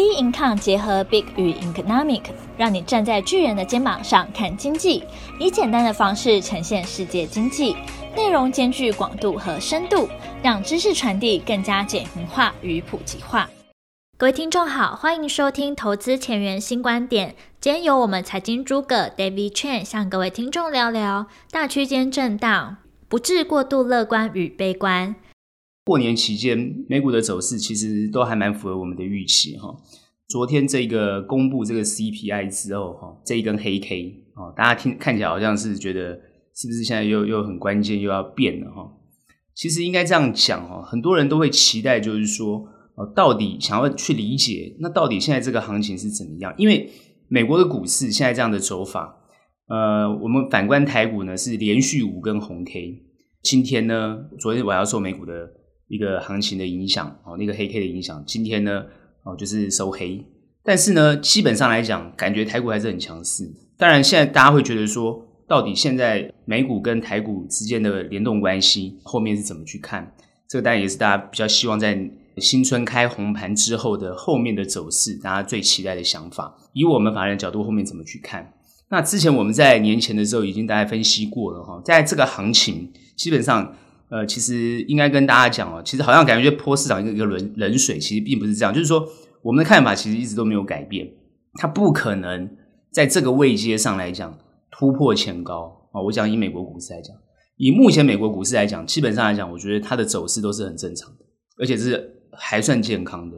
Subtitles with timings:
[0.00, 2.22] B Income 结合 Big 与 Economic，
[2.56, 5.04] 让你站在巨人的肩膀上看经济，
[5.38, 7.76] 以简单的方式呈现世界经济，
[8.16, 10.08] 内容兼具广度和深度，
[10.42, 13.46] 让知识传递更加简明化与普及化。
[14.16, 17.34] 各位听众好，欢迎收听投资前沿新观点。
[17.60, 25.14] 今天由我们财经诸葛 David Chen 向各位听众聊聊大区间震荡，不致过度乐观与悲观。
[25.84, 29.74] 过年期间，美股的走势其实都还蛮符合我们的预期哈。
[30.28, 36.12] 昨天这个公布这个 CPI 之后哈，这一根黑 K 啊，大家听看起来好像是觉得
[36.54, 38.92] 是不是现在又又很关键又要变了哈？
[39.54, 42.64] 其实应该这样讲哈，很多人都会期待就是说，
[43.16, 46.54] 到底想要去理解那到底现在这个行情是怎么样？
[46.56, 46.88] 因为
[47.28, 49.16] 美国的股市现在这样的走法，
[49.66, 53.02] 呃，我们反观台股呢是连续五根红 K，
[53.42, 55.54] 今天呢，昨天我要受美股的。
[55.90, 58.84] 一个行情的影响哦，那个黑 K 的影响，今天呢
[59.24, 60.24] 哦就是收黑，
[60.62, 63.52] 但是呢基本上来讲，感觉台股还是很强势。
[63.76, 70.14] 当然，现在大家会觉得说，到底现在美股跟台股之间的联动关系后面是怎么去看？
[70.48, 76.56] 这个当然也是大家比较希望在新春开红盘之后的后面的走势，大家最期待的想法。
[76.72, 78.52] 以我们法人角度，后面怎么去看？
[78.90, 83.74] 那之前我们在年前的时候已经大概分析过了哈，在这个行情基本上。
[84.10, 88.74] 呃，其实应该跟大家讲哦，其实好像感觉泼市场一个一个冷冷水，其实并不是这样。
[88.74, 89.06] 就是说，
[89.40, 91.08] 我们的看法其实一直都没有改变，
[91.54, 92.50] 它不可能
[92.90, 94.36] 在这个位阶上来讲
[94.72, 96.02] 突破前高啊。
[96.02, 97.14] 我讲以美国股市来讲，
[97.56, 101.24] 以目前美国股市来讲，基本上来讲，我觉得它的走势都是很正常的，
[101.58, 103.36] 而且是还算健康的。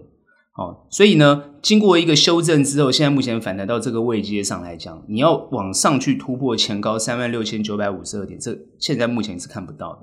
[0.55, 10.01] 好，所以呢，经过一个修正之后，现在目前反弹到这个位阶上来讲，你要往上去突破前高三万六千九百五十二点，这现在目前是看不到的。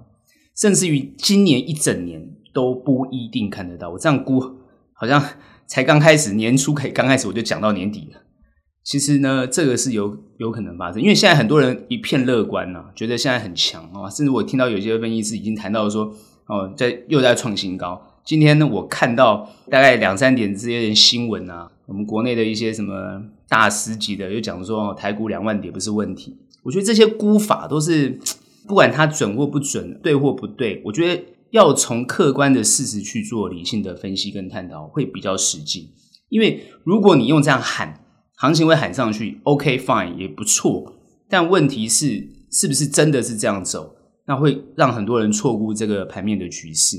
[0.59, 4.41] 甚至于今年一整年都不一定看得到，我这样估
[4.93, 5.23] 好像
[5.65, 8.21] 才刚开始，年初可以刚开始我就讲到年底了。
[8.83, 16.13] 其实呢，这个是有有可能发生，因为现在很多人一片乐观呐、啊，觉得现在很强啊，甚至我听到有些分析师已经谈到说，
[16.47, 18.01] 哦，在又在创新高。
[18.25, 26.35] 今天呢，我看到大概两三点这些新闻啊，我们国内的一些什么大师级的又讲说，哦，台股两万点不是问题。
[26.63, 28.19] 我觉得这些估法都是。
[28.67, 35.91] 不管它准或不准，对或不对，我觉得要从客观的事实去做理性的分析跟探讨，会比较实际。
[36.29, 38.05] 因为如果你用这样喊，
[38.37, 40.95] 行情会喊上去，OK fine 也不错。
[41.27, 43.95] 但问题是，是不是真的是这样走？
[44.27, 46.97] 那会让很多人错估这个盘面的局势。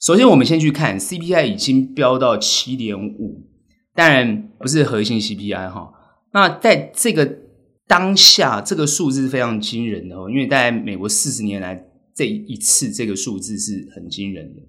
[0.00, 3.48] 首先，我们先去看 CPI 已经飙到七点五，
[3.94, 5.92] 当然不是核心 CPI 哈。
[6.32, 7.38] 那在这个
[7.86, 14.62] 当下这个数字是非常惊人的哦，因为在美国四十年来这一次这个数字是很惊人的。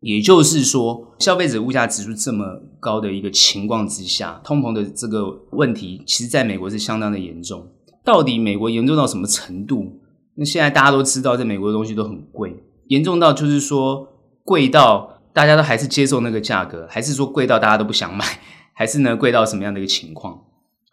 [0.00, 2.44] 也就是说，消费者物价指数这么
[2.78, 7.66] 高的一个情况之下，通膨的这个问题，其实在美国是相当的严重。
[8.04, 10.00] 到底美国严重到什么程度？
[10.36, 14.06] 那现在大家都知道，在美国的东西都很贵，严重到就是说
[14.44, 18.24] 贵到大家都还是接受那个价格，还是说贵到大家都不想买，
[18.72, 20.44] 还是呢贵到什么样的一个情况？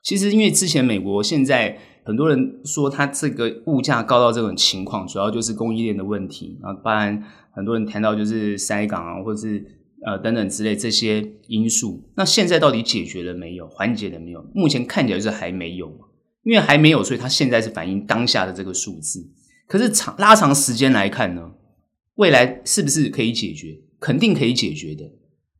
[0.05, 6.59] 其实，因为之前美国现在很多人说它这个物价高到这种情况，主要就是供应链的问题。
[6.61, 9.65] 然后，当然很多人谈到就是塞港啊，或者是
[10.05, 12.07] 呃等等之类这些因素。
[12.15, 13.67] 那现在到底解决了没有？
[13.67, 14.45] 缓解了没有？
[14.53, 15.87] 目前看起来是还没有，
[16.43, 19.27] 因为还没有，所以它现在是反映当下的这个数字。
[19.67, 21.49] 可是长拉长时间来看呢，
[22.17, 23.79] 未来是不是可以解决？
[23.99, 25.03] 肯定可以解决的。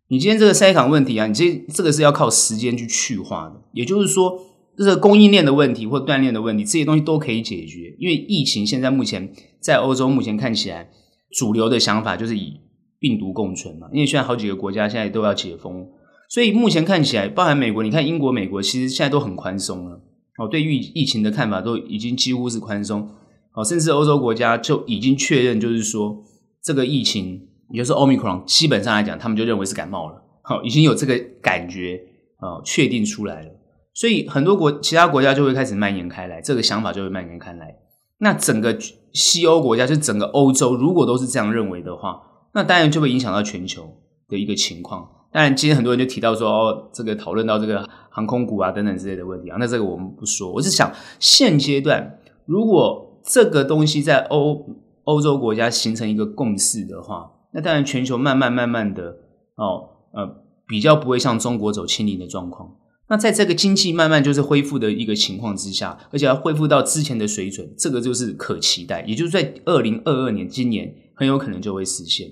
[0.08, 4.40] 你今天这个塞港问题啊，你这这个是要靠时间去去化的，也就是说，
[4.78, 7.96] 这个供应链的问题或锻炼的问题，这些东西都可以解决。
[7.98, 10.92] 因为疫情现在目前在欧洲目前看起来，
[11.32, 12.60] 主流的想法就是以
[13.00, 13.88] 病毒共存嘛。
[13.92, 15.88] 因为现在好几个国家现在都要解封，
[16.30, 20.04] 所以目前看起来，包含美国，你看英国、美国其实现在都很宽松了。
[20.38, 23.10] 哦，对于疫情的看法都已经几乎是宽松。
[23.56, 26.24] 哦，甚至欧洲国家就已经确认，就是说
[26.64, 27.48] 这个疫情。
[27.70, 32.02] 也就是 Omicron，基本上来讲，他们就认为是感冒了，好，已经有这个感觉
[32.38, 33.50] 啊，确定出来了。
[33.94, 37.76] 所以很多国其他国家就会开始蔓延开来，这个想法就会蔓延开来。
[38.20, 38.78] 那整个
[39.14, 42.22] 西欧国家，就整个欧洲，如果都是这样认为的话，
[42.54, 43.98] 那当然就会影响到全球
[44.30, 45.10] 的一个情况。
[45.32, 50.52] 当然，今天很多人就提到说，哦，这个讨论到这个航空股啊等等之类的问题啊，那这个我们不说。
[50.52, 54.66] 我是想，现阶段如果这个东西在欧
[55.04, 59.18] 欧洲国家形成一个共识的话，那当然，全球慢慢慢慢的
[59.56, 62.76] 哦，呃，比较不会像中国走清零的状况。
[63.08, 69.06] 那在这个经济慢慢就是恢复的一个情况之下，而且要恢复到之前的水准，这个就是可期待。
[69.08, 72.28] 也就是在二零二二年，今年很有可能就会实现。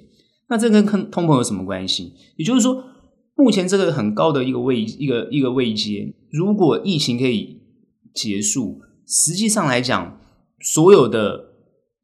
[0.49, 2.11] 那这跟通膨有什么关系？
[2.35, 2.83] 也就是说，
[3.35, 7.61] 目前这个很高的一个位一个一个位阶，如果疫情可以
[8.13, 10.19] 结束，实际上来讲，
[10.59, 11.53] 所有的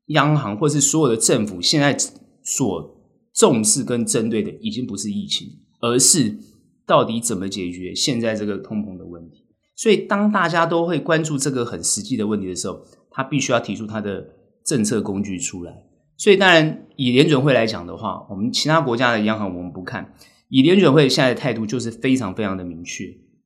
[0.06, 1.98] 央行或是所有的政府现在
[2.44, 2.95] 所
[3.39, 5.47] 重视跟针对的，已经不是疫情，
[5.80, 6.38] 而是
[6.86, 9.45] 到底怎么解决现在这个通膨的问题。
[9.77, 14.27] 所以，当大家都会关注这个很实际的问题的时候，他必须要提出他的
[14.65, 15.71] 政策工具出来。
[16.18, 20.13] 所以，当然以联准会来讲的话，我们其他国家的央行我们不看，
[20.50, 23.06] 以联准会现在的态度就是非常非常的明确。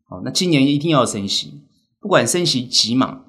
[0.09, 1.61] 好，那今年一定要升息，
[2.01, 3.25] 不管升息几码，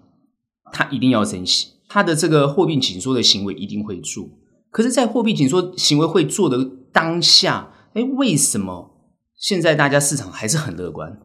[0.72, 4.26] 他一定要升息，他的这个货币紧缩的行为一定会做。
[4.75, 11.17] 可是，在货币紧缩行为会做的当下，哎，为什么现在大家市场还是很乐观？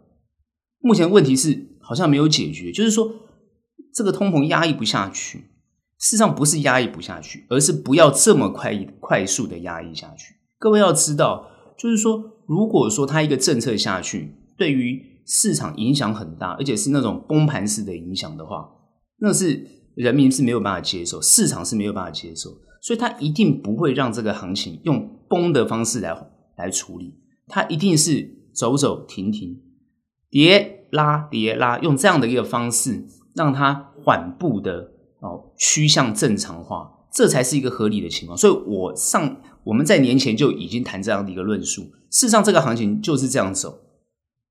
[0.81, 3.11] 目前问题是好像没有解决，就是说
[3.91, 5.39] 这个通膨压抑不下去。
[5.97, 10.35] 事实上不是压抑不下去，而是不要这么快快速的压抑下去。
[10.59, 18.69] 各位要知道，就是说，如果说它一个政策下去，对于市场影响很大，而且是那种崩盘式的影响的话，
[19.17, 26.15] 那是人民是没有办法接受，市场是没有办法接受，所以它一定不会让这个行情用崩的方式来
[26.57, 27.13] 来处理，
[27.47, 29.61] 它一定是走走停停。
[30.29, 33.03] 跌拉跌拉，用这样的一个方式，
[33.33, 34.91] 让它缓步的
[35.21, 38.37] 哦趋向正常化，这才是一个合理的情况。
[38.37, 41.81] 所以，我上我们在年前就已经谈这样的一个论述。
[42.11, 43.79] 事实上，这个行情就是这样走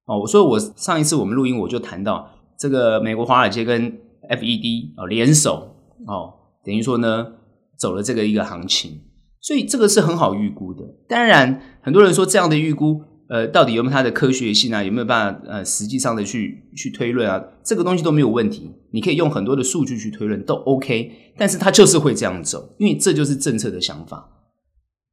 [0.07, 0.27] 哦。
[0.27, 2.29] 所以我上一次我们录音，我就谈到
[2.59, 3.97] 这个美国华尔街跟
[4.29, 5.77] FED 哦联手
[6.07, 6.35] 哦，
[6.65, 7.35] 等于说呢
[7.79, 9.01] 走了这个一个行情，
[9.41, 10.83] 所以这个是很好预估的。
[11.09, 13.03] 当然，很多人说这样的预估。
[13.31, 14.83] 呃，到底有没有它的科学性啊？
[14.83, 17.39] 有没有办法呃，实际上的去去推论啊？
[17.63, 21.35] 这个东西都没有问题，你可以用很多的数据去推论，都 OK。
[21.37, 24.31] 但是它就是会这样走，因为这就是政策的想法。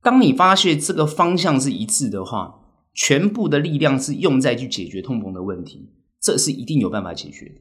[0.02, 2.56] 当你发现这个方向是一致的话，
[2.94, 5.90] 全部的力量是用在去解决通膨的问题，
[6.22, 7.56] 这是一定有办法解决的。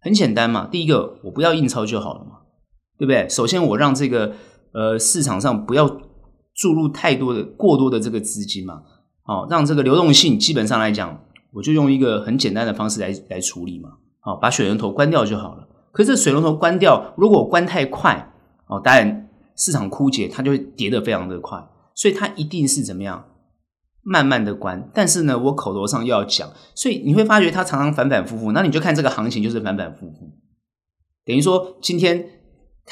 [0.00, 2.40] 很简单嘛，第一个，我不要印钞就好了嘛，
[2.98, 3.28] 对不对？
[3.28, 4.34] 首先，我让这个
[4.72, 5.88] 呃市场上不要
[6.54, 8.82] 注入太多的过多的这个资金嘛。
[9.22, 13.90] 好，让这个流动性基本上来讲，我就用一个很简单的方式来来处理嘛。
[14.20, 15.68] 好，把水龙头关掉就好了。
[15.92, 18.32] 可是水龙头关掉，如果关太快，
[18.66, 21.64] 哦，当然市场枯竭，它就会跌得非常的快。
[21.94, 23.24] 所以它一定是怎么样，
[24.02, 24.90] 慢慢的关。
[24.94, 28.52] 但是呢，我口头上又要讲，所以你会发觉它常常反反复复。
[28.52, 30.32] 那你就看这个行情就是反反复复，
[31.24, 32.39] 等于说今天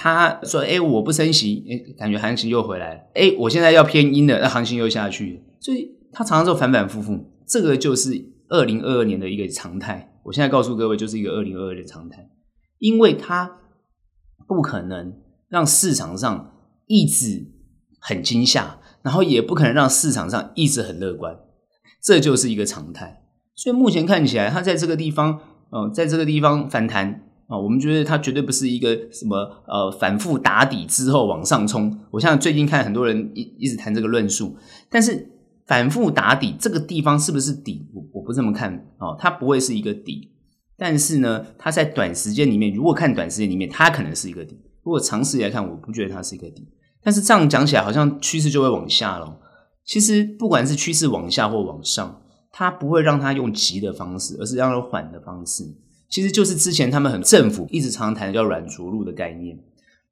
[0.00, 3.00] 他说，哎，我不升息，哎，感觉行情又回来了。
[3.14, 5.98] 哎，我现在要偏阴的，那行情又下去，所以。
[6.10, 8.12] 他常常就反反复复，这个就是
[8.48, 10.10] 二零二二年的一个常态。
[10.24, 12.30] 我现在告诉各位，就是一个二零二二的常态，
[12.78, 13.58] 因为它
[14.48, 15.12] 不可能
[15.50, 16.54] 让市场上
[16.86, 17.46] 一直
[18.00, 21.38] 很惊吓，然后也不可能让市场上一直很乐观，
[22.02, 23.22] 这就是一个常态。
[23.54, 29.36] 所以目前看起来，它在这个地方，呃，在这个地方反弹啊，我们觉得它绝对不是一个什么
[29.66, 31.98] 呃反复打底之后往上冲。
[32.12, 34.56] 我像最近看很多人一一直谈这个论述，
[34.88, 35.34] 但是。
[35.68, 37.86] 反复打底，这个地方是不是底？
[37.92, 40.30] 我我不这么看哦，它不会是一个底。
[40.78, 44.58] 但是呢，它在短时间里面，如果看短时间里面，它可能是一个底。
[44.82, 46.66] 如果长时间来看，我不觉得它是一个底。
[47.02, 49.38] 但是这样讲起来，好像趋势就会往下了。
[49.84, 52.18] 其实不管是趋势往下或往上，
[52.50, 55.64] 它不会让它用急的方式，而是让它缓的方式。
[56.08, 59.58] 其实就是之前他们很政府一直常谈的叫软着陆的概念。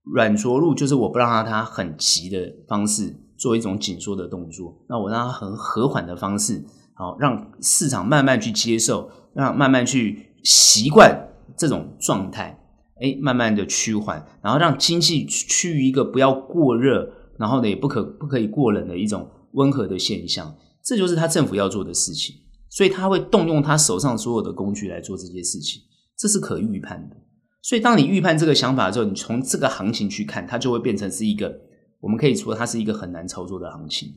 [0.02, 3.16] 软着陆就是我不让它它很急的方式。
[3.38, 12.58] 做一种紧缩的动作，那我让它很和缓的方式，好让市场慢慢去接受，让慢慢去习惯这种状态，
[12.98, 22.36] 哎，慢慢的趋缓，然后让经济趋于一个不要过热，然后呢也不可不可以过冷的一种温和的现象，这就是他政府要做的事情，
[22.68, 25.82] 所以他会动用他手上所有的工具来做这些事情，
[26.16, 27.16] 这是可预判的。
[27.62, 31.60] 所以当你预判这个想法之后，你从这个行情去看，它就会变成是一个。
[31.98, 34.08] 我们可以说它是一个很难操作的行情，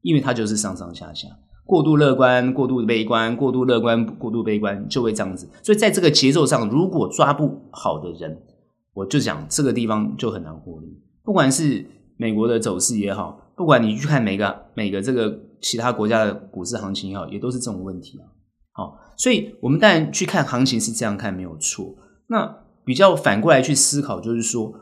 [0.00, 1.28] 因为它就是上上下下，
[1.64, 5.48] 过度乐观、过度悲观、过度乐观、过度悲观，就会这样子。
[5.62, 8.42] 所以在这个节奏上，如果抓不好的人，
[8.94, 10.86] 我就讲这个地方就很难获利。
[11.22, 11.84] 不管是
[12.16, 18.28] 美国的走势也好，不管你去看每个每个这个其他国家的股市行情也好，也都是这种问题啊。
[18.72, 21.96] 好，所以我们当然去看行情是这样看没有错。
[22.28, 24.72] 那比较反过来去思考，就是说，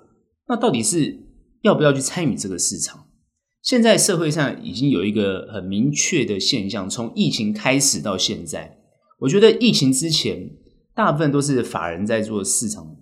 [0.49, 1.23] 那到底是？
[1.63, 3.07] 要不要去参与这个市场？
[3.63, 8.77] 现在社会上已经有一个很明确的现象，从疫情开始到现在，
[9.21, 10.51] 我觉得疫情之前
[10.95, 12.95] 大部分都是法人在做市场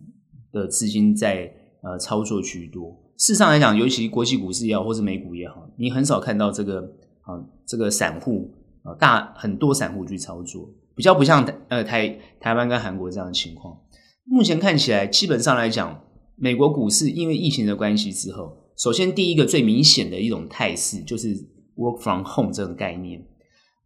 [0.52, 1.52] 的资金在
[1.83, 3.01] 呃操作居多。
[3.23, 6.81] 事实上来讲，尤其国际股市也好，或是美股也好，你很少看到这个
[7.21, 8.50] 啊这个散户
[8.83, 13.79] 啊大很多散户去操作，比较不像呃台台湾跟韩国这样的情况。
[14.25, 16.02] 目前看起来，基本上来讲，
[16.35, 21.29] 美国股市因为疫情的关系之后，首先第一个最明显的一种态势就是
[21.76, 23.25] work from home 这个概念。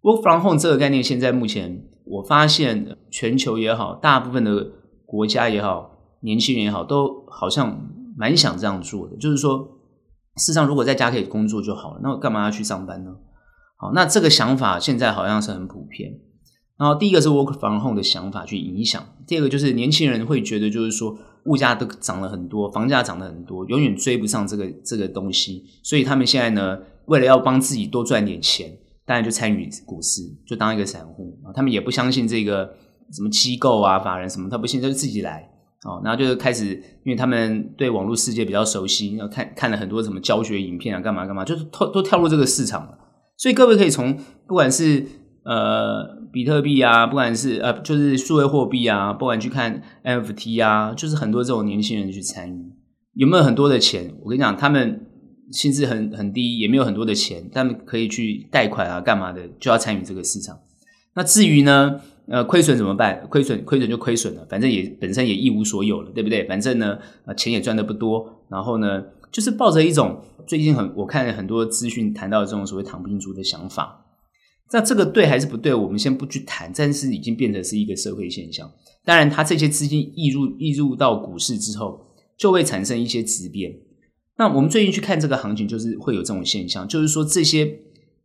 [0.01, 4.67] work from home 这个概念，现在目前我发现全球也好，大部分的
[5.05, 5.91] 国家也好，
[6.21, 9.17] 年轻人也好，都好像蛮想这样做的。
[9.17, 9.59] 就是说，
[10.37, 13.11] 事实上如果在家可以工作就好了，那我干嘛要去上班呢？
[13.77, 16.19] 好，那这个想法现在好像是很普遍。
[16.79, 31.49] 然后第一个是 work from home 的想法去影响，第二个就是年轻人会觉得就是说物价都涨了很多，房价涨了很多，永远追不上这个这个东西，所以他们现在呢，为了要帮自己多赚点钱，当然就参与股市，就当一个散户啊。
[31.55, 32.71] 他们也不相信这个
[33.11, 35.51] 什么机构啊、法人什么，他不信就自己来
[35.85, 36.01] 哦。
[36.05, 42.99] 然后就开始，因为他们对网络世界比较熟悉，然后看看了很多什么教学影片啊，干嘛干嘛，就是都都跳入这个市场了。
[43.37, 44.17] 所以各位可以从
[44.47, 45.05] 不管是
[45.45, 46.17] 呃。
[46.33, 52.73] 比特币啊，不管是呃，就是数位货币啊，不管去看 NFT 啊，就是很多这种年轻人去参与，
[53.15, 54.13] 有没有很多的钱？
[54.23, 55.07] 我跟你讲，他们
[55.51, 60.59] 薪资很很低，也没有很多的钱，他们可以去贷款啊，干嘛的，就要参与这个市场。
[61.15, 63.27] 那至于呢，呃，亏损怎么办？
[63.31, 66.45] 亏损亏损就亏损了，反正也本身也一无所有了，对不对？
[66.45, 74.05] 反正呢，呃，钱也赚得不多，然后呢，就是抱着一种最近很我看很多资讯谈到这种所谓躺平族的想法。
[74.73, 75.73] 那这个对还是不对？
[75.73, 78.69] 我们先不去谈，但是已经变成是一个社会现象。
[79.05, 82.01] 当然，它这些资金溢入溢入到股市之后，
[82.37, 83.73] 就会产生一些质变。
[84.37, 87.79] 那我们最近去看这个行情，就是会有这种现象，就是说这些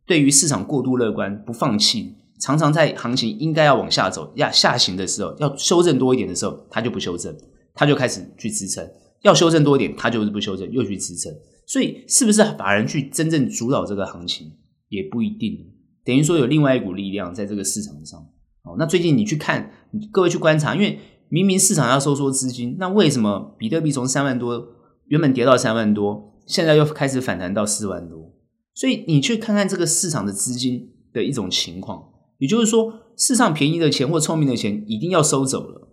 [0.04, 7.32] 对于市场过度乐观、不放弃，常常在行情应该要往下走、要下行的时候，要修正多一点的时候，它就不修正，
[7.72, 8.84] 它就开始去支撑；
[9.22, 11.32] 要修正多一点，它就是不修正，又去支撑。
[11.66, 14.50] 所以，是不是法人去真正主导这个行情，
[14.88, 15.56] 也不一定。
[16.04, 18.18] 等于说有另外一股力量在这个市场上，
[18.64, 19.70] 哦，那最近你去看，
[20.10, 24.66] 各位去观察，因为明明市场要收缩资金，那为什么比特币从三万多
[25.06, 28.32] 原本跌到三万多，现在又开始反弹到四万多？
[28.74, 32.02] 所以你去看看这个市场的资金的一种情况，
[32.42, 35.88] 也就是说，市场便宜的钱或聪明的钱一定要收走了，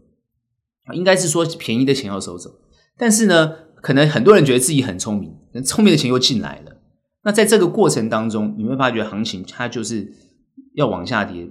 [0.95, 2.49] 应该是说便宜的钱要收走，
[2.97, 3.53] 但是呢，
[3.83, 5.31] 可能很多人觉得自己很聪明，
[5.63, 6.77] 聪明的钱又进来了。
[7.23, 10.11] 那在这个过程当中，你会发觉行情它就是
[10.73, 11.47] 要往下跌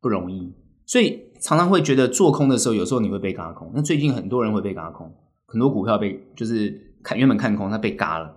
[0.00, 0.52] 不容易，
[0.84, 3.70] 所以常常会觉得做空的时候，有时候你会被嘎空。
[3.72, 5.14] 那最近很多人会被嘎空，
[5.46, 8.36] 很多股票被就是看原本看空，它被嘎了。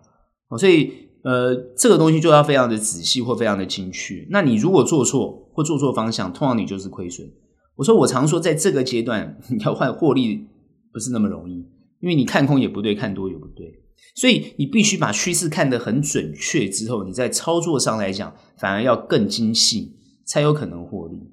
[0.60, 0.94] 所以
[1.24, 4.28] 呃，这个东西就要非常的仔细或非常的精确。
[4.30, 7.28] 那你如果做错或做错方向，通常你就是亏损。
[7.76, 10.48] 我说我常说，在这个阶段 你要换获利
[10.92, 11.66] 不是那么容易，
[12.02, 13.80] 因为你看空也不对，看多也不对。
[14.16, 21.32] 所以你必须把趋势看得很准确之后，你在操作上来讲反而要更精细，才有可能获利。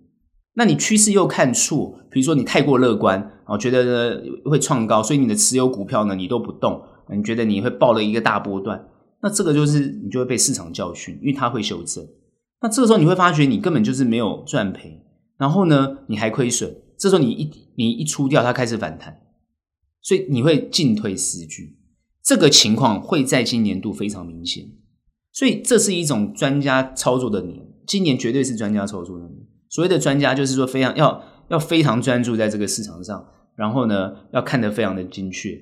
[0.54, 6.80] 那你趋势又看错，比如说你太过乐观，哦，觉得会创高，所以你的持有股票呢你都不动，
[7.14, 8.87] 你觉得你会爆了一个大波段，
[9.22, 12.06] 那这个就是你就会被市场教训，因为它会修正。
[12.62, 15.02] 那这个时候你会发觉你根本就是没有赚赔，
[15.38, 19.20] 然后呢你还亏损，这时候你一你一出掉，它开始反弹，
[20.02, 21.78] 所以你会进退失据。
[22.22, 24.64] 这个情况会在今年度非常明显，
[25.32, 29.46] 所以这是一种专家操作的年，今年绝对是专家操作的年。
[29.70, 35.58] 所谓的专家，就是说非常要要非常专注在这个市场上，然后呢，要看得非常的精确。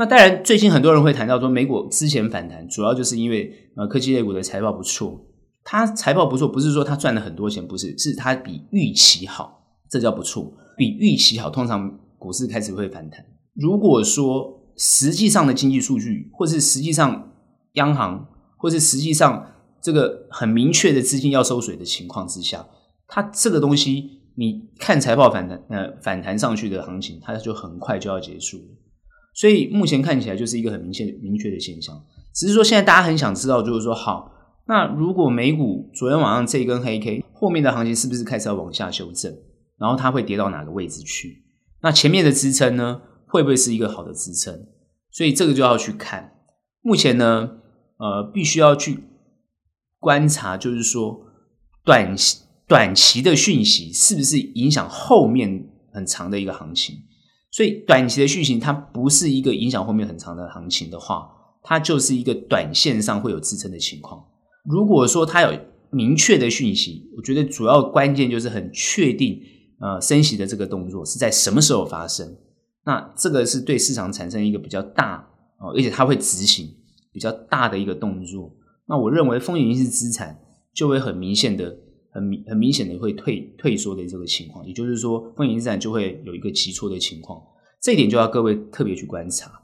[0.00, 5.20] 那当然，最近很多人会谈到说，美股之前反弹，主要就是因为呃科技类股的财报不错，
[5.62, 10.54] 它财报不错，不是说它赚了很多钱，不是，是它比预期好，这叫不错。
[10.74, 13.22] 比预期好，通常股市开始会反弹。
[13.52, 17.34] 如果说实际上的经济数据，或是实际上
[17.74, 18.26] 央行，
[18.56, 19.52] 或是实际上
[19.82, 22.66] 这个很明确的资金要收水的情况之下，
[23.06, 28.64] 它这个东西，你看财报反弹，呃，反弹上去的行情，它就很快就要结束了。
[29.34, 31.94] 所以目前看起来就是一个很明显、明确的现象。
[32.34, 34.30] 只是说现在大家很想知道，就是说，好，
[34.66, 39.34] 那如果美股昨天晚上这一根黑 K 后面的行情是不是开始要往下修正？
[39.78, 41.42] 然后它会跌到哪个位置去？
[41.82, 43.02] 那前面的支撑呢？
[43.26, 44.66] 会不会是一个好的支撑？
[45.10, 46.32] 所以这个就要去看。
[46.82, 47.48] 目前呢，
[47.96, 49.04] 呃，必须要去
[49.98, 51.20] 观察，就是说
[51.84, 52.14] 短
[52.66, 56.96] 短期的讯息是不是影响后面很长的一个行情。
[57.50, 61.28] 所以短期的讯息它不是一个影响后面很长的行情的话，
[61.62, 64.24] 它就是一个短线上会有支撑的情况。
[64.64, 65.58] 如果说它有
[65.90, 69.40] 明确的讯息，我觉得主要关键就是很确定，
[69.80, 72.36] 呃，升息的这个动作是在什么时候发生。
[72.84, 75.28] 那这个是对市场产生一个比较大
[75.58, 76.68] 哦，而且它会执行
[77.12, 78.54] 比较大的一个动作。
[78.86, 80.38] 那我认为风险性资产
[80.72, 81.76] 就会很明显的
[82.12, 87.40] 很明很明显的会退退缩的这个情况，也就是说，风险资产就会有一个急挫的情况。
[87.80, 89.62] 这一点就要各位特别去观察。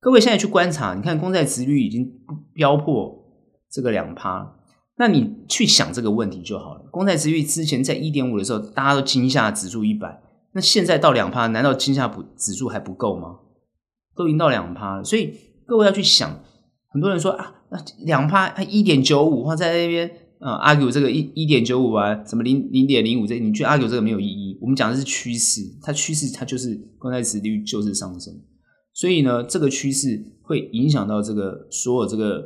[0.00, 2.12] 各位现在去观察，你看公债殖率已经
[2.52, 3.24] 飙破
[3.70, 4.56] 这个两趴，
[4.98, 6.84] 那你去想这个问题就好了。
[6.90, 13.38] 公债殖率之前在一点五的时候，大家都惊吓指数一百，那现在到两趴，难道惊吓不指数还不够吗？
[14.14, 15.34] 都已经到两趴了，所以
[15.66, 16.40] 各位要去想。
[16.88, 24.58] 很多人说啊，那两趴，它一点九五，或在那边啊 argue 这个一一点九五啊，什么零零点零五这，你去 argue 这个没有意义。
[24.60, 28.34] 我们讲的是趋势，它趋势它就是公债殖率就是上升。
[28.92, 32.42] 所以呢，这个趋势会影响到这个所有这个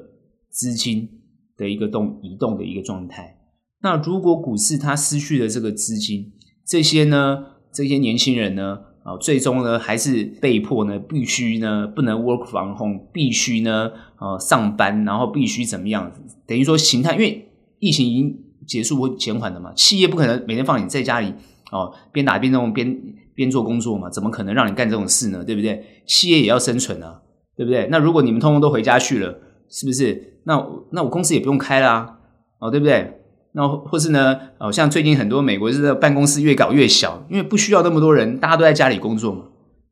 [0.50, 1.08] 资金
[1.56, 3.36] 的一个动移动的一个状态。
[3.82, 6.32] 那如果股市它失去了这个资金，
[6.66, 16.12] 这些呢，这些年轻人呢，啊，最终呢还是被迫呢，必须呢不能 work from home，必须呢，呃，上班，然后必须怎么样？
[16.46, 17.49] 等于说形态，因为
[17.80, 21.34] 疫情已经结束或减缓了嘛，企业不可能每天放你在家里
[21.72, 22.96] 哦，边打边弄边。
[23.32, 25.42] 边做工作嘛，怎么可能让你干这种事呢？
[25.42, 25.82] 对不对？
[26.04, 27.22] 企业也要生存啊，
[27.56, 27.88] 对不对？
[27.90, 29.38] 那如果你们通通都回家去了，
[29.70, 30.42] 是不是？
[30.44, 32.18] 那那我公司也不用开啦，
[32.58, 33.18] 哦，对不对？
[33.52, 34.38] 那或是呢？
[34.58, 39.44] 哦，像最近很多美国是办公室越搞越小，因为不需要那么多人，大家都在家里工作嘛。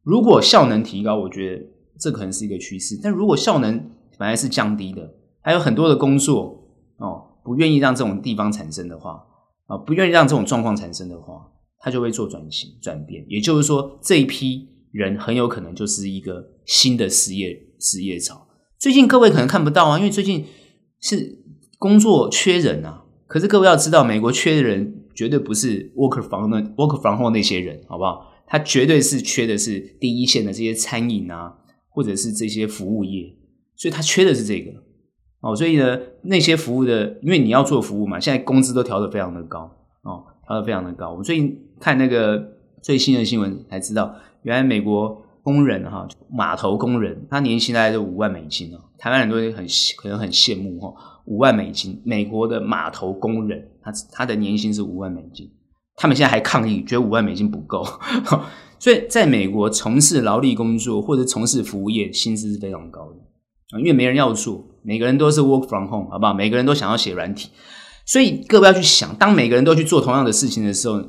[0.03, 1.65] 如果效能提高，我觉得
[1.99, 3.01] 这可能是一个趋势。
[3.03, 3.79] 但如果效能
[4.19, 6.69] 本来是降低的，还有很多的工作
[6.99, 9.25] 哦，不愿意让这种地方产生的话，
[9.67, 11.53] 啊，不愿意让这种状况产生的话。
[11.81, 18.49] 他就会做转型转变，也就是说，这一批人很有可能就是一个新的失业失业潮。
[18.81, 20.45] 最近各位可能看不到啊，因为最近
[21.01, 21.39] 是
[21.79, 23.05] 工作缺人啊。
[23.29, 28.27] 可是各位要知道，美国缺的人绝对不是 work from 那 work from home 那些人，好不好？
[28.49, 31.59] 他绝对是缺的是第一线的这些餐饮啊，
[31.91, 33.33] 或者是这些服务业，
[33.77, 34.73] 所以他缺的是这个
[35.41, 35.55] 哦。
[35.55, 39.71] 所以呢，那些服务的，因为你要做服务嘛，现在工资都调得非常的高
[40.03, 41.13] 哦，调得非常的高。
[41.13, 41.65] 我最近。
[41.81, 48.81] 看那个最新的新闻才知道，原来美国工人哈，码头工人，他年薪大概就五万美金哦。
[48.99, 49.65] 台湾人都很
[49.97, 50.93] 可能很羡慕哈，
[51.27, 55.49] 五万美金，美国的码头工人，他他的年薪是五万美金，
[55.95, 57.87] 他们现在还抗议，觉得五万美金不够。
[58.81, 63.19] 所以在美国从事劳力工作或者从事服务业，薪资是非常高的
[63.71, 66.33] 啊，因为没人要做，每个人都是 work from home，好不好？
[66.33, 67.51] 每个人都想要写软体，
[68.07, 71.05] 所以各位要去想，当每个人都去做同样的事情的时候。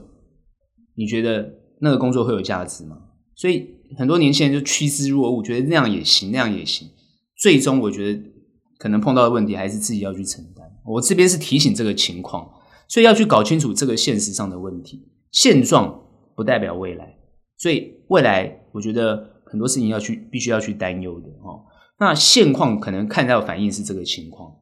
[0.95, 2.97] 你觉得那个工作会有价值吗？
[3.33, 3.65] 所以
[3.97, 6.89] 很多年轻人就趋之若鹜，觉得那样也行，那样也行。
[7.37, 8.21] 最终我觉得
[8.77, 10.69] 可能碰到的问题还是自己要去承担。
[10.85, 12.51] 我这边是提醒这个情况，
[12.89, 15.07] 所以要去搞清楚这个现实上的问题。
[15.31, 16.03] 现状
[16.35, 17.15] 不代表未来，
[17.57, 21.63] 所以未来我觉得很多事情要去必须要去担忧的哦。
[21.99, 24.55] 那现况可能看到反应是这个情况。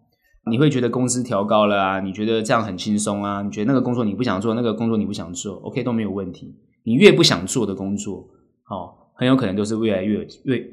[0.50, 2.00] 你会觉得工资调高了啊？
[2.00, 3.42] 你觉得这样很轻松啊？
[3.42, 6.56] 你觉得那个工作你不想做，那个工作你不想做，OK 都没有问题。
[6.84, 8.30] 你越不想做的工作，
[8.70, 10.66] 哦，很有可能都是未来越有越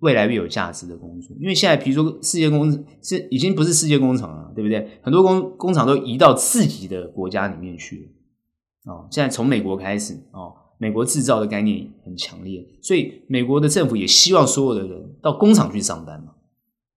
[0.00, 1.34] 未来越有价值的工作。
[1.40, 2.70] 因为现在，比如说世界工
[3.02, 4.86] 是已经不是世界工厂了，对不对？
[5.02, 8.12] 很多工工厂都移到自己的国家里面去
[8.84, 8.92] 了。
[8.92, 16.32] 哦，现在从美国开始，哦，美国制造的概念很强烈，所以美国的政府也希望所有的人到工厂去上班嘛。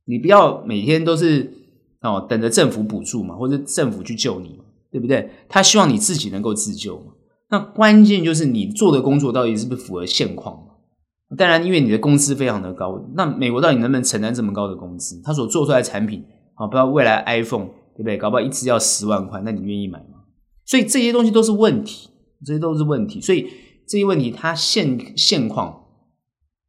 [0.05, 1.53] 你不要每天都是。
[2.01, 5.29] 哦，等着政府补助嘛，或者政府去救你嘛，对不对？
[5.49, 7.11] 他希望你自己能够自救嘛。
[7.49, 11.35] 那关键就是你做的工作到底是不是符合现况嘛？
[11.35, 15.21] 当然，因为你的工资非常的高，那美国到底能不能承担这么高的工资？
[15.25, 18.17] 他所做出来的产品，啊，不知道未来 iPhone 对不对？
[18.17, 20.23] 搞不好一支要十万块，那你愿意买吗？
[20.65, 22.09] 所以这些东西都是问题，
[22.45, 23.19] 这些都是问题。
[23.19, 23.45] 所以
[23.89, 25.88] 这些问题，它现现况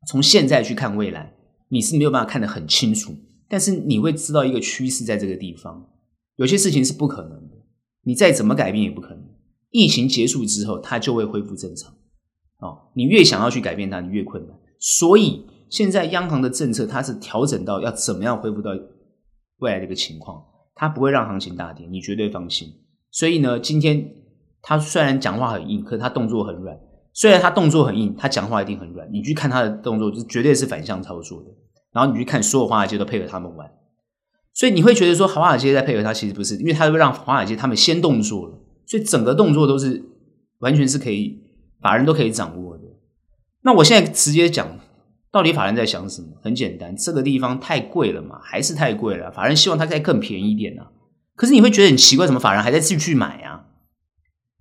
[0.09, 1.35] 从现在去看未来，
[1.69, 3.15] 你是没有办法看得很清楚。
[3.47, 5.91] 但是你会知道一个趋势在这个地方，
[6.37, 7.57] 有些事情是不可能的，
[8.05, 9.23] 你再怎么改变也不可能。
[9.71, 11.93] 疫情结束之后，它就会恢复正常。
[12.61, 14.57] 哦，你越想要去改变它，你越困难。
[14.79, 18.71] 所以现在央行的政策，它是调整到要怎么样恢复到
[19.59, 20.43] 未来的一个情况，
[20.75, 22.69] 它不会让行情大跌，你绝对放心。
[23.11, 24.11] 所以呢，今天
[24.63, 26.79] 他虽然讲话很硬，可是他动作很软。
[27.21, 29.07] 虽然他动作很硬，他讲话一定很软。
[29.13, 31.51] 你去看他的动作，就绝对是反向操作的。
[31.93, 33.71] 然后你去看，所有华尔街都配合他们玩，
[34.55, 40.03] 所以你会觉得说华尔街在配合他，其实不是，因为他会让华尔街他们先动作了，所以整个动作都是
[40.61, 41.39] 完全是可以
[41.83, 42.85] 法人都可以掌握的。
[43.65, 44.79] 那我现在直接讲，
[45.31, 46.29] 到底法人在想什么？
[46.43, 49.31] 很简单，这个地方太贵了嘛，还是太贵了？
[49.31, 50.91] 法人希望它再更便宜一点啊。
[51.37, 53.67] 可是你会觉得很奇怪，怎么法人还在继续买啊？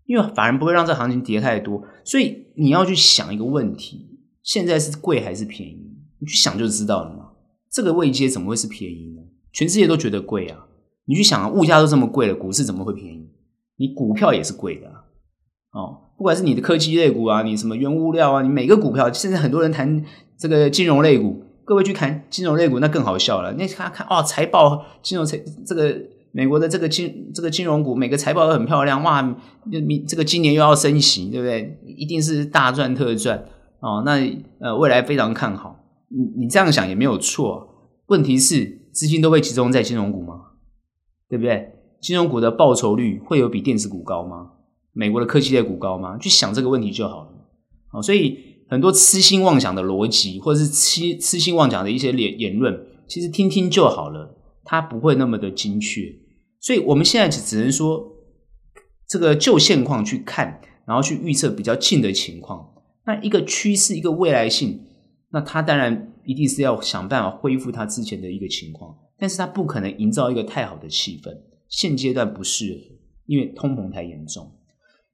[0.09, 4.09] 因为法人不会让这行情跌太多，所以你要去想一个问题：
[4.41, 5.99] 现在是贵还是便宜？
[6.17, 7.29] 你去想就知道了嘛，
[7.71, 9.21] 这个位阶怎么会是便宜呢？
[9.53, 10.65] 全世界都觉得贵啊！
[11.05, 13.29] 你去想啊，物价都这么贵了，股市怎么会便宜？
[13.77, 14.93] 你股票也是贵的啊。
[15.73, 20.03] 哦，不管是你的科技类股啊，你什么原物料啊，你每个股票，现在很多人谈
[20.39, 23.53] 这个金融类股，各位去看金融类股，那更好笑了。
[23.53, 25.95] 那看看哦，财报，金融财这个
[26.31, 29.21] 美国的这个金这个金融股，每个财报都很漂亮，哇，
[29.65, 31.79] 你这个今年又要升息，对不对？
[31.85, 33.45] 一定是大赚特赚
[33.79, 34.03] 哦。
[34.05, 34.19] 那
[34.59, 35.75] 呃，未来非常看好。
[36.09, 37.67] 你你这样想也没有错，
[38.07, 40.35] 问题是资金都会集中在金融股吗？
[41.29, 41.73] 对不对？
[42.01, 44.51] 金融股的报酬率会有比电子股高吗？
[44.93, 46.17] 美国的科技类股高吗？
[46.17, 47.29] 去想这个问题就好了。
[47.91, 48.37] 好，所以
[48.69, 54.35] 很多痴心妄想的逻辑，或者是痴痴心妄想的一些言言论，其实听听就好了，
[54.69, 56.03] 它不会那么的精确。
[56.59, 58.05] 所以我们现在只只能说，
[59.07, 62.69] 这个就现况去看，然后去预测比较近的情况。
[63.07, 64.79] 那一个趋势，一个未来性，
[65.31, 71.35] 那它当然一定是要想办法恢复它之前的一个情况，但是它不可能营造一个太好的气氛，
[71.67, 74.51] 现阶段不适合，因为通膨太严重。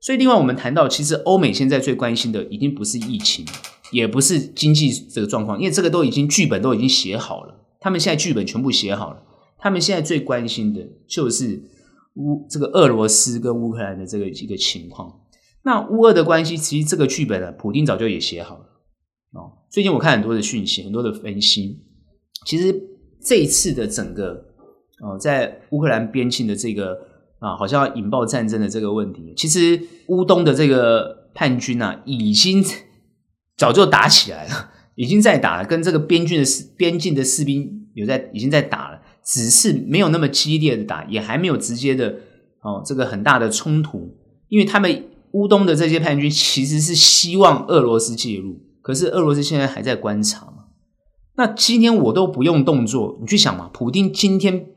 [0.02, 3.46] 所以，另外我们谈到，其实欧美现在最关心的已经不是疫情，
[3.92, 7.66] 也不是经济这个状况，因为这个都已经剧本都已经写好了。
[7.80, 9.24] 他们现在剧本全部写好了，
[9.66, 11.60] 他们现在最关心的就是
[12.18, 15.12] 乌这个俄罗斯跟乌克兰的这个一个情况。
[15.64, 18.66] 那乌俄的关系，其实这个剧本呢，普丁早就也写好了
[19.32, 19.66] 哦。
[19.72, 21.82] 最近我看很多的讯息，很多的分析，
[22.46, 22.80] 其实
[23.20, 24.46] 这一次的整个
[25.02, 26.96] 哦，在乌克兰边境的这个。
[27.40, 32.64] 啊，好像要引爆战争的这个问题，其实乌东的这个叛军啊，已经
[33.58, 38.85] 早就打起来了，已经在打了，跟这个边境的士边境的士兵有在已经在打，
[39.26, 42.16] 只是没有那么激烈的打，也还没有直接的
[42.62, 44.16] 哦，这个很大的冲突，
[44.50, 50.66] 因为他们乌东的这些叛军其实是希望俄罗斯介入，可是俄罗斯现在还在观察嘛。
[51.36, 54.68] 那今天我都不用动作，你去想嘛，普丁今天。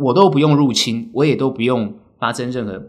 [0.00, 2.80] 我都不用入侵，我也都不用发生任何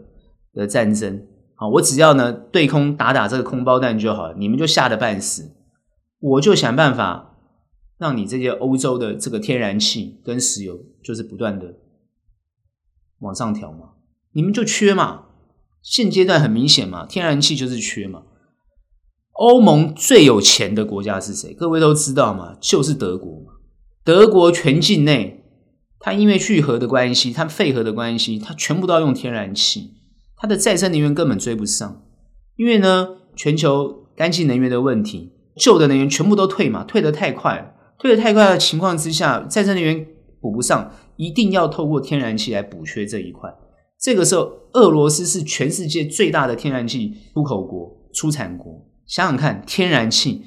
[0.54, 1.20] 的战争，
[1.56, 5.50] 好，我只要呢对空打打这个空包弹就好了，你们就吓得半死，
[6.20, 7.29] 我就想办法
[8.00, 11.74] 让你这些欧洲的这个天然气跟石油就是不断的
[13.18, 13.90] 往上调嘛，
[14.32, 15.26] 你们就缺嘛，
[15.82, 18.22] 现阶段很明显嘛，天然气就是缺嘛。
[19.34, 21.52] 欧盟最有钱的国家是谁？
[21.52, 23.52] 各位都知道嘛，就是德国嘛，
[24.02, 25.36] 德国全境内。
[26.02, 29.92] 它因为去核的关系，它废核的关系，它全部都要用天然气，
[30.34, 32.02] 它的再生能源根本追不上。
[32.56, 40.06] 因为呢，全球干净能源的问题，旧的能源全部都退嘛，退得太快了，退得太快的情况之下，再生能源
[40.40, 43.54] 补不上，一定要透过天然气来补缺这一块。
[44.00, 50.42] 这个时候，俄罗斯是全世界最大的天然气出口国、出产国，想想看，天然气。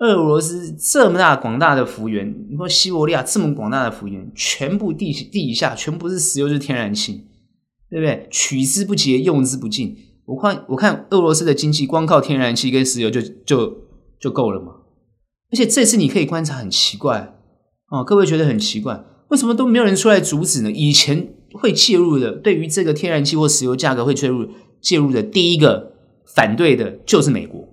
[0.00, 7.26] 俄罗斯这么大广大的幅员，你说西伯利亚这么广大的幅员，全部地地下全部是石油，就是天然气，
[7.88, 8.26] 对不对？
[8.30, 9.96] 取之不竭，用之不尽。
[10.26, 13.76] 我看我看俄罗斯的经济，光靠天然气跟石油就就
[14.20, 14.72] 就够了嘛。
[15.52, 17.34] 而且这次你可以观察，很奇怪
[17.90, 20.70] 哦，各位觉得很奇怪，为什么都没有人出来阻止呢？
[20.70, 24.48] 以前会介入的，对于这个天然气或石油价格会介入
[24.80, 25.94] 介入的，第一个
[26.34, 27.68] 反对的就是美国。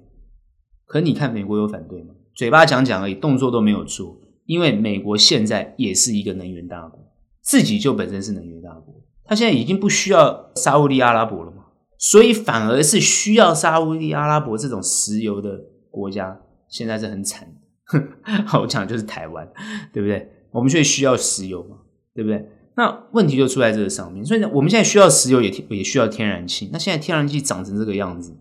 [0.86, 2.16] 可你看美国有反对吗？
[2.36, 4.18] 嘴巴讲讲而已，动作都没有做。
[4.46, 6.98] 因为美国现在也是一个能源大国，
[7.44, 11.66] 自己就本身是能源大国，他现在已经不需要沙乌地阿拉伯了嘛，
[12.00, 15.60] 所以反而是需要沙乌地阿拉伯这种石油的
[15.92, 17.46] 国家，现在是很惨。
[18.45, 19.47] 好，讲的就是台湾，
[19.93, 20.30] 对不对？
[20.52, 21.78] 我们却需要石油嘛，
[22.13, 22.50] 对不对？
[22.76, 24.23] 那问题就出在这个上面。
[24.23, 26.69] 所以呢，我们现在需要石油，也也需要天然气。
[26.71, 28.38] 那现在天然气涨成这个样子。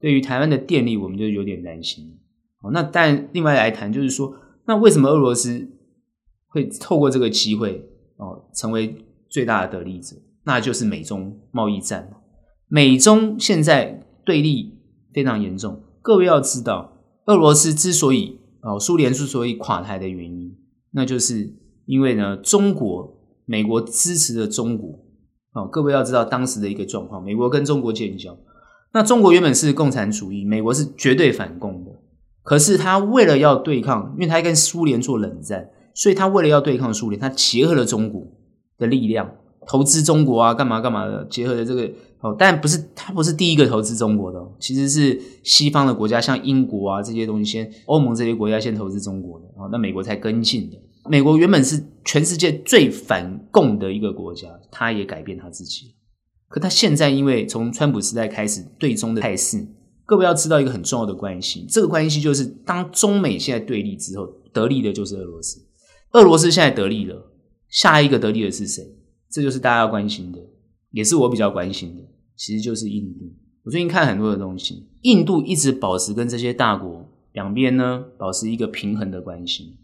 [0.00, 2.18] 对于台湾的电力，我们就有点担心。
[2.60, 4.34] 哦，那但另外来谈，就是说，
[4.66, 5.68] 那为什么俄罗斯
[6.48, 8.96] 会透过这个机会哦，成为
[9.28, 10.16] 最大的得利者？
[10.44, 12.10] 那就是美中贸易战。
[12.68, 14.78] 美中现在对立
[15.14, 15.82] 非常严重。
[16.02, 20.56] 各位要知道，俄罗斯之所以哦，苏联之所以垮台的原因，
[20.92, 24.98] 那就是因为呢，中国、美国支持的中国。
[25.54, 28.34] 哦，各位要知道当时的一个状况，美国跟中国建交。
[28.94, 31.90] 那中国原本是共产主义，美国是绝对反共的。
[32.42, 38.26] 可是他为了要对抗，因为他跟苏联做冷战，所以他为了要对抗苏联，他结合了中国
[38.78, 39.30] 的力量，
[39.66, 42.34] 投资中国啊，干嘛干嘛的，结合的这个哦。
[42.38, 50.76] 但不是他不是第一个投资中国的，其实是西方的国家，像英国啊这些东西先，欧盟这些国家先投资中国的，哦，那美国才跟进的。
[51.08, 55.94] 美国原本是全世界最反共的一个国家，他也改变他自己。
[56.48, 59.66] 可他现在因为从川普时代开始对中的态势，
[60.04, 65.60] 各位要知道一个很重要的关系，这个关系就是当中美现在对立之后，得利的就是俄罗斯。
[66.12, 67.32] 俄罗斯现在得利了，
[67.68, 68.84] 下一个得利的是谁？
[69.32, 70.38] 这就是大家要关心的，
[70.90, 72.02] 也是我比较关心的。
[72.36, 73.32] 其实就是印度。
[73.64, 79.78] 我最近看很多的东西，印度一直保持跟这些大国两边呢保持一个平衡的关系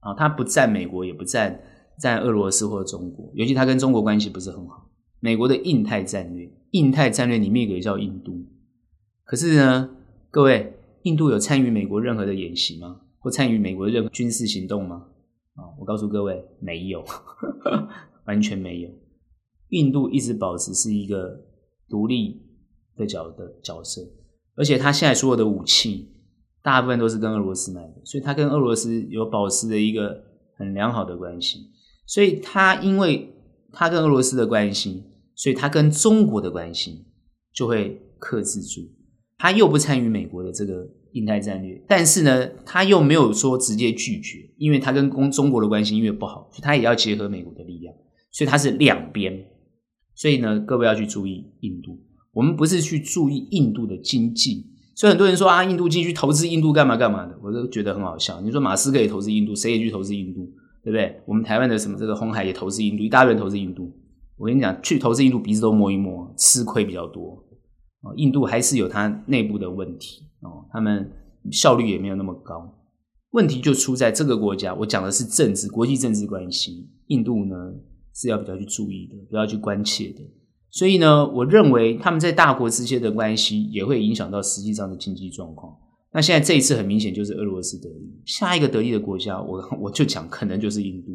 [0.00, 1.60] 啊，它不占美国，也不占
[2.00, 4.88] 占俄罗斯或者中国，尤其它跟中国关系不是很好。
[5.20, 8.46] 美国的印太战略，印太战略里面有一个叫印度，
[9.24, 9.90] 可是呢，
[10.30, 10.72] 各位，
[11.02, 13.00] 印度有参与美国任何的演习吗？
[13.18, 15.06] 或参与美国的任何军事行动吗？
[15.54, 17.04] 啊，我告诉各位，没有，
[18.28, 18.88] 完全没有。
[19.70, 21.44] 印度一直保持是一个
[21.88, 22.40] 独立
[22.96, 24.00] 的角的角色，
[24.54, 26.08] 而且他现在所有的武器
[26.62, 30.22] 大部分都是跟俄罗斯买的，所以他跟俄罗斯有保持着一个
[30.56, 31.70] 很良好的关系。
[32.06, 33.34] 所以他因为
[33.72, 35.02] 他跟俄罗斯的关系，
[35.34, 37.04] 所以他跟中国的关系
[37.52, 38.82] 就会克制住。
[39.36, 40.86] 他又不参与美国的这个。
[41.12, 47.92] 印太战略，但是呢，他又没有说直接拒绝，因为他跟中中国的关系因为不好，他也要结合美国的力量，
[48.38, 49.46] 所以它是两边。
[50.14, 51.98] 所以呢，各位要去注意印度。
[52.32, 58.40] 我们不是去注意印度的经济，所以很多人说啊，印度进去投资印度干嘛干嘛的，我都觉得很好笑。
[58.40, 60.44] 你说马斯克也投资印度，谁也去投资印度，
[60.84, 61.20] 对不对？
[61.26, 63.92] 我们台湾的什么这个红海也投资印度，一大堆人投资印度。
[64.36, 67.44] 我跟你讲，去投资印度鼻子都摸一摸，吃亏比较多。
[68.14, 71.10] 印度还是有它内部的问题哦，他们
[71.50, 72.72] 效率也没有那么高。
[73.32, 76.88] 问题就出在这个国家，我讲的是政治、国际政治关系。
[77.08, 77.56] 印度呢
[78.14, 80.20] 是要比较去注意的，不要去关切的。
[80.70, 85.74] 所以呢，我认为他们在大国之间的关系也会影响到实际上的经济状况。
[86.12, 91.12] 那现在这一次很明显就是俄罗斯得利，下一个得利的国家，我我就讲可能就是印度。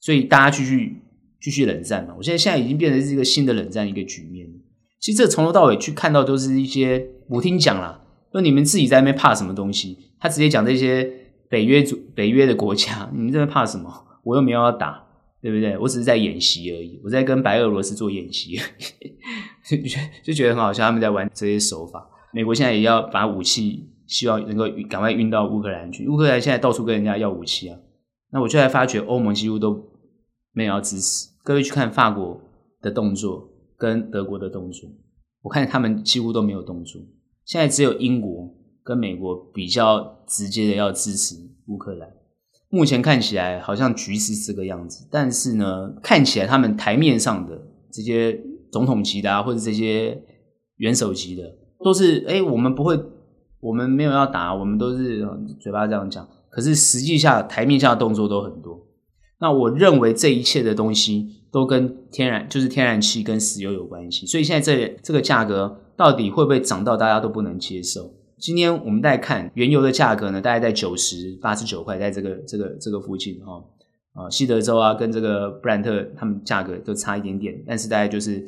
[0.00, 1.02] 所以大家继续
[1.40, 2.14] 继续冷战嘛。
[2.16, 4.46] 我现在现在已经变成是一个新的冷战一个局面。
[5.00, 8.02] 其实这从头到尾去看到都是一些，我听讲啦，
[8.32, 9.96] 说你们自己在那边怕什么东西？
[10.18, 11.10] 他直接讲这些
[11.48, 13.90] 北约主北约的国家，你们在那边怕什么？
[14.24, 15.05] 我又没有要打，
[15.46, 15.78] 对不对？
[15.78, 18.56] 我只是在演习而已，我在跟白俄罗斯做演习，
[19.70, 22.10] 就觉就觉得很好笑，他们在玩这些手法。
[22.32, 26.08] 美国现在也要把武器，希望能够赶快运到乌克兰去。
[26.08, 27.78] 乌克兰现在到处跟人家要武器啊，
[28.32, 29.88] 那我就在发觉欧盟几乎都
[30.52, 31.28] 没有要支持。
[31.44, 32.40] 各位去看法国
[32.82, 33.52] 的动作。
[33.78, 34.88] 跟德国的动作，
[35.42, 36.98] 我看他们几乎都没有动作。
[37.44, 38.50] 现在只有英国
[38.82, 41.34] 跟美国比较直接的要支持
[41.66, 42.08] 乌克兰。
[42.68, 47.60] 目前看起来好像局势这个样子，但是呢，看起来他们台面上的
[47.92, 50.22] 这些总统级的啊，或者这些
[50.76, 51.42] 元首级的，
[51.84, 52.98] 都是哎，我们不会，
[53.60, 55.26] 我们没有要打，我们都是
[55.60, 56.26] 嘴巴这样讲。
[56.50, 58.86] 可是实际下台面下的动作都很多。
[59.40, 61.34] 那我认为这一切的东西。
[61.52, 68.12] 都跟天然就是天然气跟石油有关系，所以现在这这个价格到底会不会涨到大家都不能接受？
[68.38, 73.64] 今天我们再看原油的价格呢，大概在九十八十九块，在这个这个这个附近哈
[74.12, 78.44] 啊，西德州啊跟这个布兰特他们价格都差一点点，但是大概就是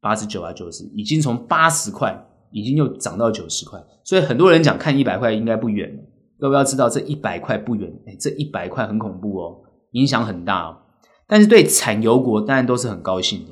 [0.00, 2.16] 八十九啊九十，已经从八十块
[2.52, 6.02] 已经又涨到九十块，所以很多人讲看一百块应该不远了，
[6.38, 10.78] 各位要知道这一百块不远，哎，这一百块很恐怖哦，影响很大哦。
[11.26, 13.50] 但是对产油国当然都是很高兴的，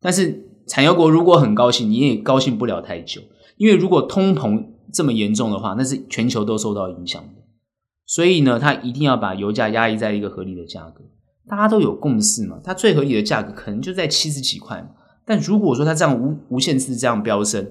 [0.00, 3.20] 但是产油国如果很高兴，你也高兴不了太久，
[3.56, 7.42] 因为如果通膨这么严重的话，那是全球都受到影响的。
[8.06, 11.02] 所以呢，他一定要把油价压抑在一个合理的价格，
[11.48, 12.60] 大家都有共识嘛。
[12.62, 14.88] 它最合理的价格可能就在七十几块。
[15.26, 17.66] 但如果说它这样无无限制这样飙升，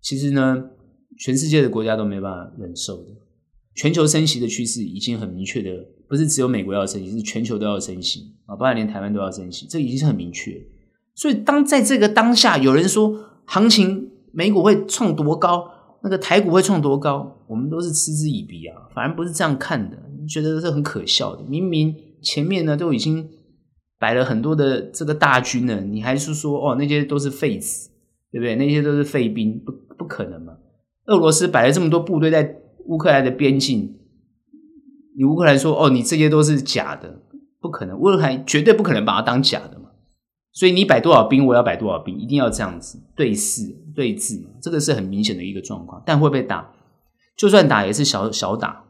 [0.00, 0.64] 其实呢，
[1.18, 3.08] 全世界的国家都没办法忍受的。
[3.74, 5.70] 全球升息的趋势已经很明确的，
[6.06, 10.62] 不是只有美国要升息，是全球都要升息啊，包括连台湾都要升息，这已经是很明确。
[11.14, 15.70] 所以当在这个当下，有人说行情美股会创多高，
[16.02, 19.96] 那个台股会创多高，我们都是嗤之以鼻啊，反而不是这样看的，
[20.28, 21.42] 觉得是很可笑的。
[21.44, 23.28] 明明前面呢都已经
[23.98, 27.90] 摆了很多的这个大军了，你还是说哦那些都是废子，
[28.30, 28.56] 对不对？
[28.56, 30.54] 那些都是废兵，不不可能嘛？
[31.06, 32.58] 俄罗斯摆了这么多部队在。
[32.86, 33.94] 乌克兰的边境，
[35.16, 37.22] 你乌克兰说：“哦，你这些都是假的，
[37.60, 37.96] 不可能。
[37.96, 39.80] 乌克兰绝对不可能把它当假的。
[40.52, 43.62] 所以你摆多少兵，我要摆多少兵，一定要这样子对视
[43.94, 44.50] 对峙嘛。
[44.60, 46.02] 这个是很明显的一个状况。
[46.04, 46.72] 但会被打？
[47.36, 48.84] 就算打，也是小小打、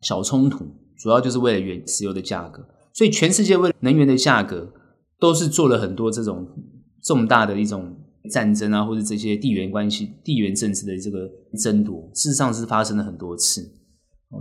[0.00, 2.66] 小冲突，主要就是为了原石油的价格。
[2.92, 4.72] 所以全世界为了能源的价格，
[5.18, 6.46] 都是做了很多这种
[7.02, 7.96] 重大的一种。”
[8.32, 11.30] 战争啊，或者这些地缘关系、地缘政治的这个
[11.62, 13.60] 争夺，事实上是发生了很多次。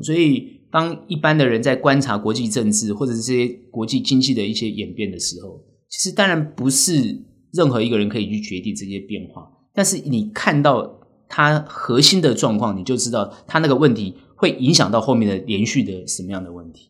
[0.02, 5.62] 所以，当一般的人在观察国际政治或者是这些国际经济的一些演变的时候，
[5.94, 9.48] 其实当然不是任何一个人可以去决定这些变化。
[9.76, 16.90] 但是，你看到它核心的状况，你就知道它那个问题会影响到后面的连续的什么样的问题。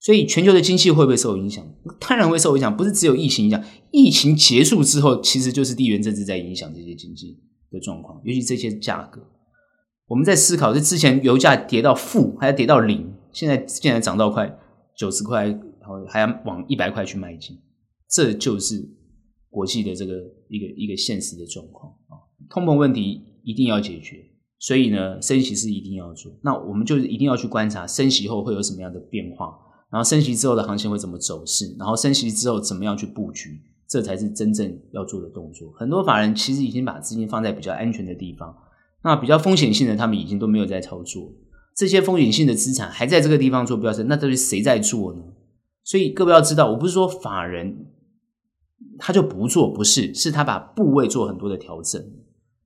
[0.00, 1.62] 所以全球的经济会不会受影响？
[2.00, 3.62] 当然会受影响，不是只有疫情影响。
[3.90, 7.38] 疫情结束之后，其实就是地缘政治在影响这些经济
[7.70, 9.20] 的状况，尤其这些价格。
[10.06, 14.58] 我们在思考，这之前油价跌到负，还要跌到零，现在现在涨到快
[14.96, 17.58] 九十块，然后还要往一百块去迈进，
[18.10, 18.88] 这就是
[19.50, 20.14] 国际的这个
[20.48, 22.16] 一个一个现实的状况啊。
[22.48, 24.24] 通膨问题一定要解决，
[24.58, 26.32] 所以呢，升息是一定要做。
[26.42, 29.58] 那我们就一定要去观察升息后会有什么样的变化。
[29.90, 31.74] 然后升息之后的行情会怎么走势？
[31.78, 33.60] 然后升息之后怎么样去布局？
[33.88, 35.72] 这才是真正要做的动作。
[35.72, 38.54] 很多法人其实已经把资金放在比较安全的地方，
[39.02, 41.32] 那比较风险性的他们已经都没有在操作。
[41.74, 45.22] 这些风险性的资产还在这个地方做飙升，那到底谁在做呢？
[45.84, 47.86] 所以各位要知道，我不是说法人
[48.98, 52.02] 他就不做，不是，是他把部位做很多的调整，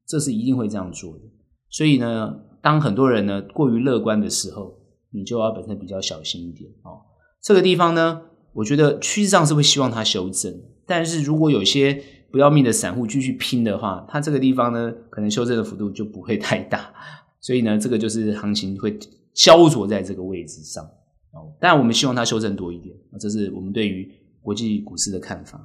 [0.07, 1.25] 这是一定会这样做的。
[1.69, 4.79] 所以呢，当很多人呢过于乐观的时候，
[5.11, 7.01] 你就要本身比较小心一点哦。
[7.43, 8.23] 这个地方呢，
[8.53, 10.55] 我觉得趋势上是会希望它修正，
[10.87, 16.93] 但是如果有些不要命的散户继续拼的话，它这个地方呢，可能修正的幅度就不会太大，
[17.41, 18.99] 所以呢，这个就是行情会
[19.35, 20.85] 焦灼在这个位置上
[21.33, 21.53] 哦。
[21.61, 24.11] 当然，我们希望它修正多一点，这是我们对于
[24.43, 25.59] 国际股市的看法。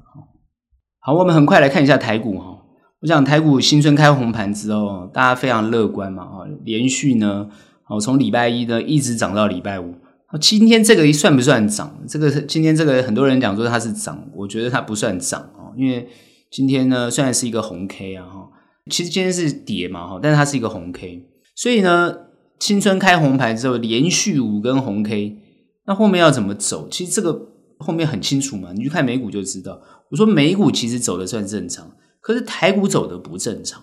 [1.08, 2.66] 好，我们很快来看一下台股哈。
[3.00, 7.48] 我想台股新春开红盘之后，大家非常乐观嘛，哈，连续呢，
[7.88, 9.96] 哦，从礼拜一呢一直涨到礼拜五。
[10.42, 11.98] 今天这个算不算涨？
[12.10, 16.10] 这个今天这个很多人讲说它是涨，我觉得它不算涨哦，因为
[16.52, 18.50] 今天呢虽然是一个红 K 啊哈，
[18.92, 22.14] 其实今天是跌嘛哈，但是它是一个红 K，所以呢，
[22.60, 25.38] 新春开红盘之后连续五根红 K，
[25.86, 26.90] 那后面要怎么走？
[26.92, 29.80] 其实这个后面很清楚嘛，你去看美股就知道。
[30.12, 31.92] 我说美股其实走的算正常，
[32.22, 33.82] 可是台股走的不正常。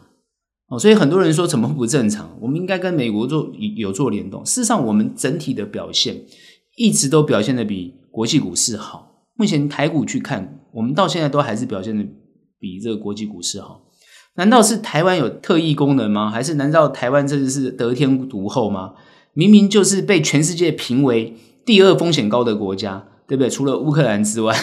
[0.68, 2.36] 哦，所以很多人说怎么不正常？
[2.40, 4.44] 我们应该跟美国做有做联动。
[4.44, 6.24] 事实上，我们整体的表现
[6.76, 9.26] 一直都表现的比国际股市好。
[9.36, 12.02] 目前台股去看，我们到现在都还是表现的
[12.58, 13.82] 比这个国际股市好。
[14.36, 16.30] 难道是台湾有特异功能吗？
[16.30, 18.94] 还是难道台湾真的是得天独厚吗？
[19.34, 23.50] 明明就是被全世界评为第二风险高的国家，对不对？
[23.50, 24.56] 除了乌克兰之外，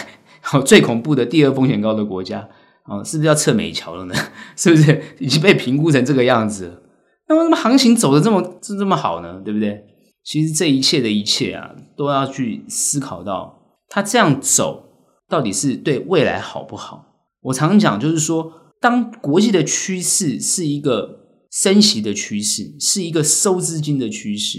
[0.64, 2.48] 最恐怖的第二风险高的国家。
[2.84, 4.14] 哦，是不是要撤美桥了呢？
[4.56, 6.82] 是不是已经被评估成这个样子？
[7.28, 9.40] 那为什么行情走得这么这这么好呢？
[9.44, 9.84] 对不对？
[10.24, 13.56] 其实这一切的一切啊，都要去思考到，
[13.88, 14.84] 它这样走
[15.28, 17.06] 到底是对未来好不好？
[17.42, 21.20] 我常讲，就是说，当国际的趋势是一个
[21.52, 24.58] 升息的趋势，是一个收资金的趋势，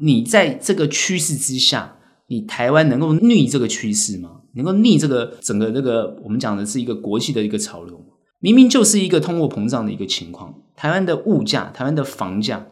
[0.00, 1.96] 你在这个趋势之下，
[2.28, 4.42] 你台湾能够逆这个趋势吗？
[4.54, 8.00] 能够逆这个整个这个我们讲的是一个国际的一个潮流，
[8.40, 10.54] 明明就是一个通货膨胀的一个情况。
[10.76, 12.66] 台湾的物价，台湾的房价，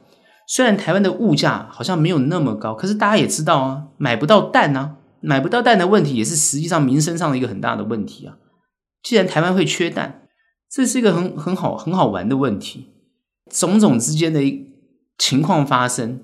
[0.47, 8.37] 虽然台湾的物价好像没有那么高，可是大家也知道啊，买不到蛋啊，买不到蛋的问题也是实际上民生上的一个很大的问题啊。
[9.03, 10.23] 既然台湾会缺蛋，
[10.71, 12.89] 这是一个很很好很好玩的问题。
[13.51, 14.41] 种种之间的
[15.19, 16.21] 情况发生，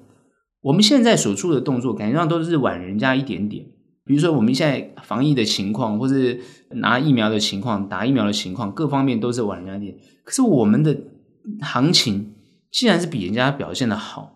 [0.62, 3.66] 我们现在所做的动作，感觉上都是晚人家一点点。
[4.08, 6.40] 比如说，我们现在防疫的情况，或是
[6.70, 9.94] 拿疫苗的情况、打疫苗的情况，各方面都是晚人家点。
[10.24, 10.96] 可是我们的
[11.60, 12.34] 行情
[12.72, 14.32] 既然是比人家表现的好，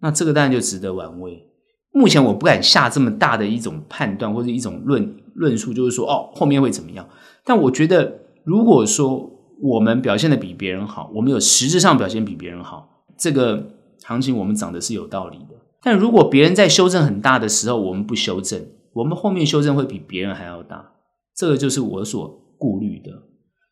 [0.00, 1.48] 那这个当然就值得玩味。
[1.92, 7.08] 目前我不敢下这么大的一种判断或者一种论论述，就是说哦，后面会怎么样？
[7.44, 9.30] 但我觉得，如果说
[9.60, 13.68] 我们表现的比别人好，我们有实质上表现比别人好，这个
[14.02, 15.54] 行情我们涨的是有道理的。
[15.80, 18.64] 但如果别人在修正很大的时候，我们不修正。
[18.94, 20.92] 我们后面修正会比别人还要大，
[21.34, 23.10] 这个就是我所顾虑的。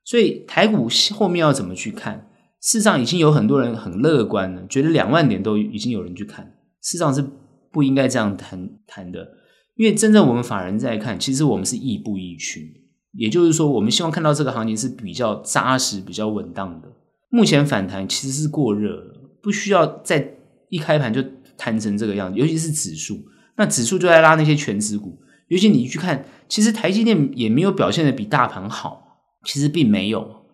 [0.04, 2.28] 所以台股后面要怎么去看？
[2.60, 6.44] 事实上已经有很多人很乐观了，觉得两万点都已经有人去看。
[6.82, 7.24] 事实上是
[7.70, 9.26] 不应该这样谈谈的，
[9.76, 12.82] 因为真正我们法人在看，其实我们是亦步亦趋。
[13.12, 16.88] 也就是说，我们希望看到这个行情是比较扎实、比较稳当的。
[17.28, 20.34] 目前反弹其实是过热了，不需要在
[20.68, 21.22] 一开盘就
[21.56, 23.18] 弹成这个样子，尤其是指数。
[23.56, 30.44] 那指数就在拉那些全值股，尤其你去看，其实台积电也没有表现的比大盘好，其实并没有。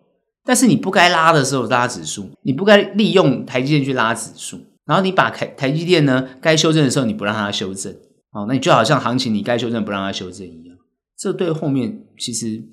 [0.43, 7.93] 但是你不该拉的时候拉指数，你不该利用台积电去拉指数，然后你把台台积电呢该修正的时候你不让它修正，
[8.31, 10.77] 哦，那你就好像行情你该修正不让它修正一样，
[11.17, 12.63] 这对后面其实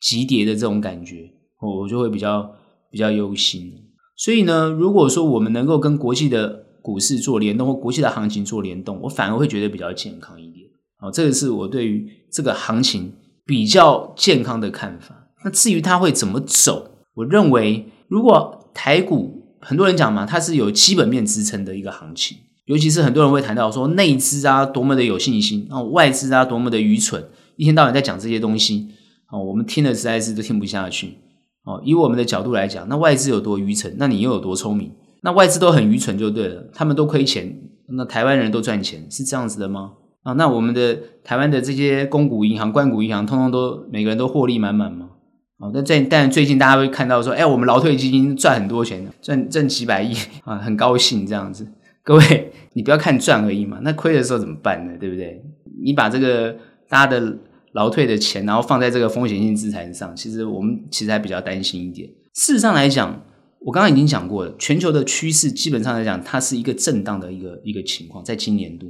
[0.00, 2.52] 急跌的这种感觉，我我就会比较
[2.90, 3.72] 比较忧心。
[4.16, 10.66] 所以呢，如果说我们能够跟国际的股市做联动或国际的行情做联动，我反而会觉得比较健康一点。
[11.02, 13.12] 哦，这个是我对于这个行情
[13.44, 15.28] 比较健康的看法。
[15.44, 27.22] 那至于它会怎么走，我认为如果台股很多人讲嘛，它是有基本面支撑的一个行情，尤其是很多人会谈到说内资啊多么的有信心，啊外资啊多么的愚蠢，
[27.56, 28.88] 一天到晚在讲这些东西，
[29.30, 31.18] 哦，我们听了实在是都听不下去。
[31.64, 34.90] 哦，以我们的角度来讲，那外资有多愚蠢，那你又有多聪明？
[35.22, 37.56] 那外资都很愚蠢就对了，他们都亏钱，
[37.88, 39.92] 那台湾人都赚钱，是这样子的吗？
[40.22, 45.10] 啊，那我们的台湾的这些公股银行、官股银行，通通都每个人都获利满满吗？
[45.58, 50.14] 哦，那在但最近大家会看到说，哎，我们劳退基金赚很多钱，赚挣几百亿
[50.44, 51.66] 啊，很高兴这样子。
[52.04, 54.92] 各位， 你不要看赚而已嘛，那亏的时候怎么办呢？
[55.00, 55.42] 对不对？
[55.82, 56.54] 你把这个
[56.88, 57.36] 大家的
[57.72, 62.08] 劳退的钱，然后放在这个风险性资产上，其实我们其实还比较担心一点。
[62.34, 63.20] 事实上来讲，
[63.60, 68.86] 我刚刚已经讲过了，全球的趋势基本上来讲，它是一个震荡的一个一个情况，在今年度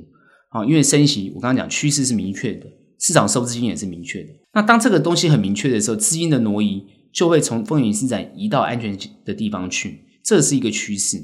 [0.51, 2.67] 啊，因为升息，我刚刚讲趋势是明确的。
[3.01, 4.31] 市场收资金也是明确的。
[4.53, 11.17] 那当这个东西很明确的时候，资金的挪移就会从风险资产移到安全的地方去，这是一个趋势。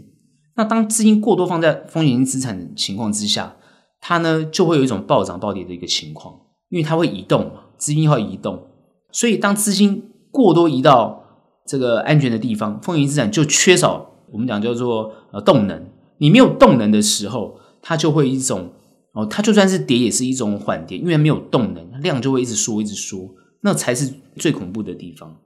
[0.57, 3.57] 那当资金过多放在风险资产的情况之下，
[4.01, 6.33] 它呢就会有一种暴涨暴跌的一个情况，
[6.69, 8.69] 因为它会移动嘛，资金会移动。
[9.11, 11.24] 所以当资金过多移到
[11.67, 15.87] 这个安全的地方，风云资产就缺少我们讲叫做呃动能。
[16.19, 18.73] 你没有动能的时候，它就会一种。
[19.12, 25.37] 哦，它就算是跌，也是一种缓跌，因为没有动能，量就会一直缩，一直缩，那才是最恐怖的地方。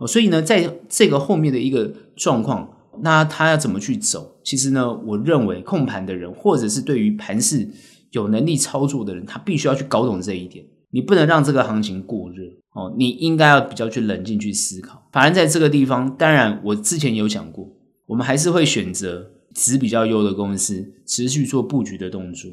[0.00, 2.68] 哦，所以呢，在这个后面的一个状况，
[3.00, 4.40] 那它要怎么去走？
[4.42, 7.68] 其实呢，我认为控盘的人，或者是对于盘势
[8.10, 10.64] 有能力操作的人，他必须要去搞懂这一点。
[10.92, 15.02] 你不能让这个行情过热哦，你应该要比较去冷静去思考。
[15.10, 17.68] 反而在这个地方，当然我之前有讲过，
[18.06, 22.50] 我们还是会选择值比较优的公司，持续做布局的动作。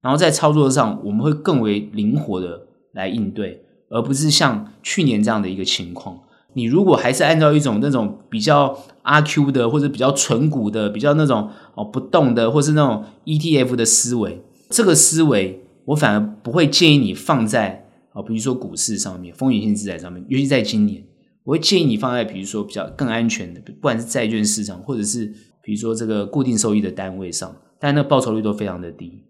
[0.00, 2.62] 然后在操作上，我们会更为灵活的
[2.92, 6.18] 来应对，而不是像去年这样的一个情况。
[6.54, 17.81] 你如果还是按照一种那种比较阿 Q 的，或者比较纯股的，比较那种哦不动的，或是那种 ETF 的思维，这个思维我反而不会建议你放在
[18.12, 21.04] 啊，比如说股市上面，风险性资产上面，尤其在今年，
[21.44, 25.26] 我会建议你放在比如说比较更安全的，不管是债券市场，或者是
[25.62, 29.24] 比如说这个固定收益的单位上，但那个报酬率都非常的低。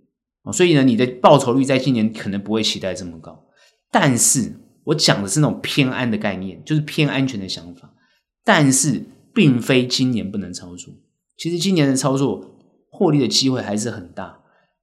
[0.53, 3.45] 所以呢，你的报酬率在今年可能不会期待这么高，
[3.93, 4.53] 但是
[4.85, 7.95] 我讲的是那种偏安的概念，就是偏安全的想法。
[8.45, 10.93] 但是，并非今年不能操作。
[11.37, 12.57] 其实今年的操作
[12.91, 14.41] 获利的机会还是很大，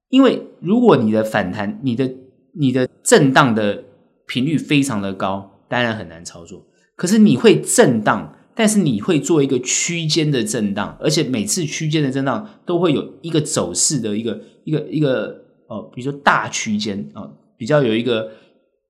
[0.08, 2.10] 因为如果你的反弹、你的
[2.58, 3.84] 你的震荡的
[4.30, 6.64] 频率非常的高，当然很难操作。
[6.94, 15.48] 可是你会震荡，但是你会做一个区间的震荡，而且每次区间的震荡都会有一个走势的一个一个一个。
[15.70, 18.28] 哦，比如说大区间啊，比较有一个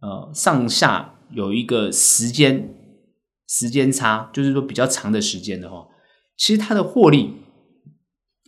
[0.01, 2.74] 呃上下有一个时间
[3.47, 5.86] 时间差，就是说比较长的时间的话，
[6.38, 7.34] 其实它的获利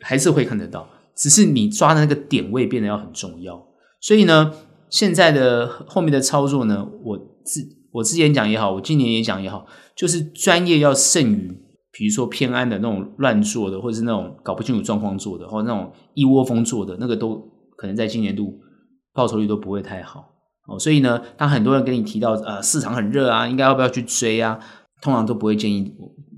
[0.00, 3.62] 还是会看得到，只是你抓的那个点位变得要很重要。
[4.00, 4.54] 所以呢，
[4.92, 9.66] 现在的后面的操作呢，我之我之前讲也好，我今年也讲也好，
[9.96, 11.58] 就是专业要胜于，
[11.90, 17.50] 比如说偏安的那种乱做的，或者是那种搞不清楚状况做的，或者那种一窝蜂做的那个都。
[17.74, 18.60] 可能在今年度
[19.12, 20.24] 报酬率都不会太好
[20.68, 24.56] 哦，所以呢，当很多人跟你提到呃市场很热啊，应该要不要去追啊？
[25.00, 25.92] 通常都不会建议，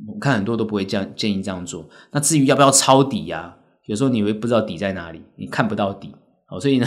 [0.09, 1.87] 我看很多都不会这样建议这样做。
[2.13, 3.55] 那至于要不要抄底呀？
[3.85, 6.15] 有时候你会不知道底在哪里，你看不到底
[6.49, 6.87] 哦，所以呢，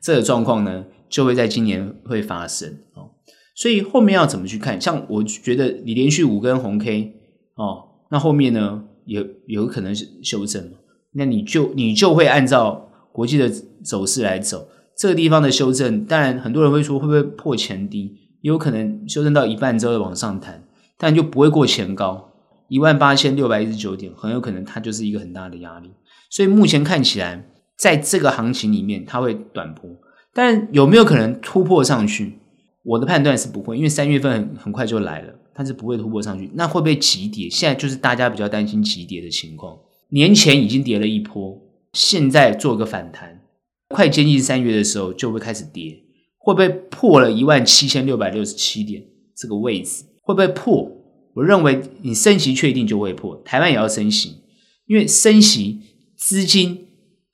[0.00, 3.10] 这个状况呢就会在今年会发生哦。
[3.54, 4.80] 所以后面要怎么去看？
[4.80, 7.14] 像我觉得你连续五根红 K
[7.54, 10.78] 哦，那后面呢有有可能是修正嘛，
[11.12, 12.82] 那你就你就会按照。
[13.14, 13.48] 国际的
[13.84, 14.66] 走势来走，
[14.98, 20.64] 这个地方的修正，当然很多人会说会不会破前低，也有可能修正到一半之后往上弹，
[20.98, 22.32] 但就不会过前高
[22.66, 25.92] 一万八千六百一十九点，很有可能它就是一个很大的压力。
[26.28, 29.90] 所以目前看起来，在这个行情里面，它会短波，
[30.32, 32.38] 但有没有可能突破上去？
[32.82, 36.50] 我的判断是不会，因为三月份很快就来了，它是不会突破上去。
[36.54, 37.48] 那会不会急跌？
[37.48, 39.78] 现在就是大家比较担心急跌的情况。
[40.10, 41.60] 年前已经跌了一波。
[41.92, 43.40] 现在做个反弹，
[43.88, 45.96] 快接近三月的时候就会开始跌，
[46.38, 49.00] 会不会破了一万七千六百六十七点
[49.36, 50.02] 这个位置？
[50.22, 50.90] 会不会破？
[51.34, 54.42] 我认为你升息确定就会破，台湾也要升息，
[54.86, 55.80] 因为升息
[56.16, 56.83] 资金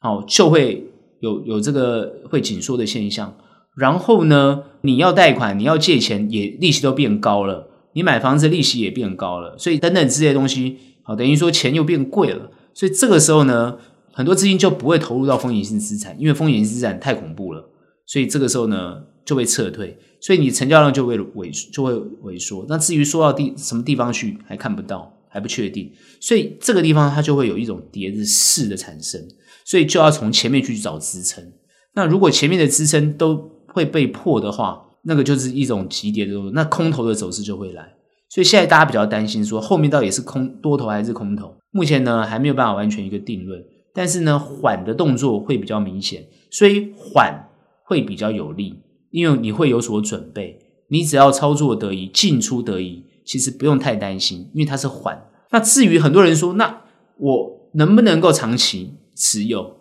[0.02, 0.90] 哦就会
[1.20, 3.36] 有有这个会紧缩的现象。
[3.76, 13.78] 然后呢，你要贷款，你要借钱也利息都变高了，你买房子利息也变高了，所以等等这些东西，好等于说钱又变贵了，所以这个时候呢。
[14.12, 17.64] 很多资金就不会投入到风险性资产，因为风险性资产太恐怖了，
[18.04, 21.92] 所以这个时候呢就会撤退，所以你成交量就会萎就会
[22.24, 22.66] 萎缩。
[22.68, 25.90] 那至于说到地什么地方去，还看不到，还不确定，
[26.20, 29.22] 所以这个地方它就会有一种跌势的产生。
[29.70, 31.52] 所以就要从前面去找支撑。
[31.94, 37.94] 那如果前面的支撑都会被破的话，那个就是一种急跌的动作，那空头的走势就会来。
[38.28, 41.54] 所以现在大家比较担心说，后面到底是空多头还是空头？
[41.70, 43.62] 目前呢还没有办法完全一个定论。
[43.94, 47.48] 但是呢，缓的动作会比较明显，所以缓
[47.84, 48.74] 会比较有利，
[49.12, 50.58] 因为你会有所准备。
[50.88, 55.16] 你只要操作得宜，进出得宜，其实不用太担心，因为它是缓。
[55.52, 56.82] 那至于很多人说，那
[57.18, 59.76] 我能不能够长期持有？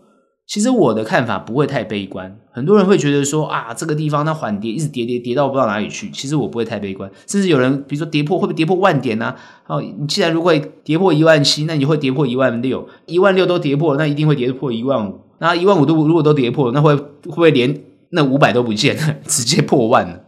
[0.48, 2.40] 其实我的看法不会太悲观。
[2.52, 6.10] 很多人会觉得说啊，这个地方它缓跌，一直跌跌跌到不知道哪里去。
[6.10, 9.36] 其实我不会太悲观，甚至有人比如说跌破会不会跌破万点呢？
[9.68, 10.52] 哦，你既然如果
[10.84, 15.20] 跌破一万七，那你会跌破一万六，一万六都跌破，那一定会跌破一万五。
[15.38, 20.20] 那一万五都如果都跌破，那会会不会连那五百都不见了， 直接破万了？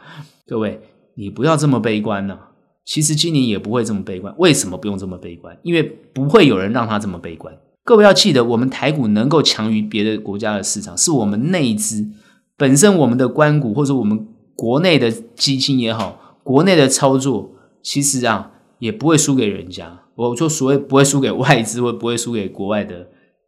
[0.46, 0.80] 各位，
[1.16, 2.38] 你不要这么悲观呢。
[2.86, 4.34] 其实今年也不会这么悲观。
[4.38, 5.58] 为什么不用这么悲观？
[5.64, 7.56] 因为不会有人让他这么悲观。
[7.84, 12.08] 各位要记得，我们台股能够强于别的国家的市场，是我们内资
[12.56, 20.02] 本身，我们的官股或者我们国内的基金也好，国内的操作其实啊也不会输给人家。
[20.16, 23.08] 我说所谓不会输给外资，或不会输给国外的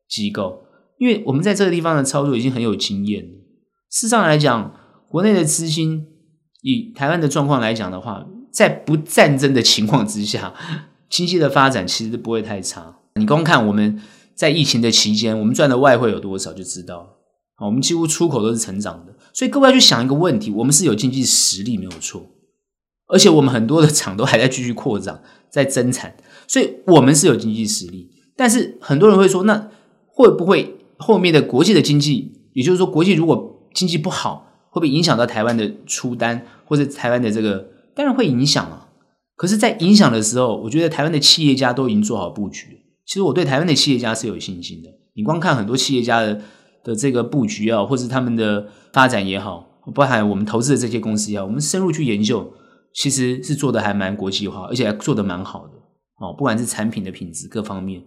[0.10, 0.64] 机构，
[0.98, 3.30] 因为我们在这个地方的操作已经很有经验了。
[3.92, 4.74] 事实上来讲，
[5.08, 6.08] 国内的资金
[6.64, 10.56] 以台湾的状况来讲的话，在不战争的情况之下，
[11.08, 12.96] 经济的发展其实不会太差。
[13.14, 14.02] 你光看我们。
[14.36, 17.10] 在疫情的期间，我们赚的外汇有多少就知道了。
[17.56, 22.26] 好，我们几乎出口都是成长的，所以各位要去想一个问题：我们是有经济实力没有错，
[23.08, 26.16] 而且我们很多的厂都还在继续扩张，在增产，
[26.48, 28.10] 所以我们是有经济实力。
[28.36, 29.70] 但是很多人会说，那
[30.08, 37.68] 会不会后面的国际的经济，也就是说国际如果经济不好，会不会影响到台湾的出单或者台湾的这个？
[37.96, 38.90] 当然会影响啊。
[39.36, 42.80] 可是，在影响的时候，我觉得台湾的企业家都已经做好布局了。
[43.06, 44.90] 其实我对台湾的企业家是有信心的。
[45.16, 46.42] 你光看很多企业家的
[46.84, 52.52] 的这个布局啊，或是他们的发展也好，包含我们投资的这些公司也好，我们深入去研究，
[52.94, 55.74] 其实是做的还蛮国际化，而且还做的蛮好的
[56.20, 56.34] 哦。
[56.38, 58.02] 不管是产品的品质各方面，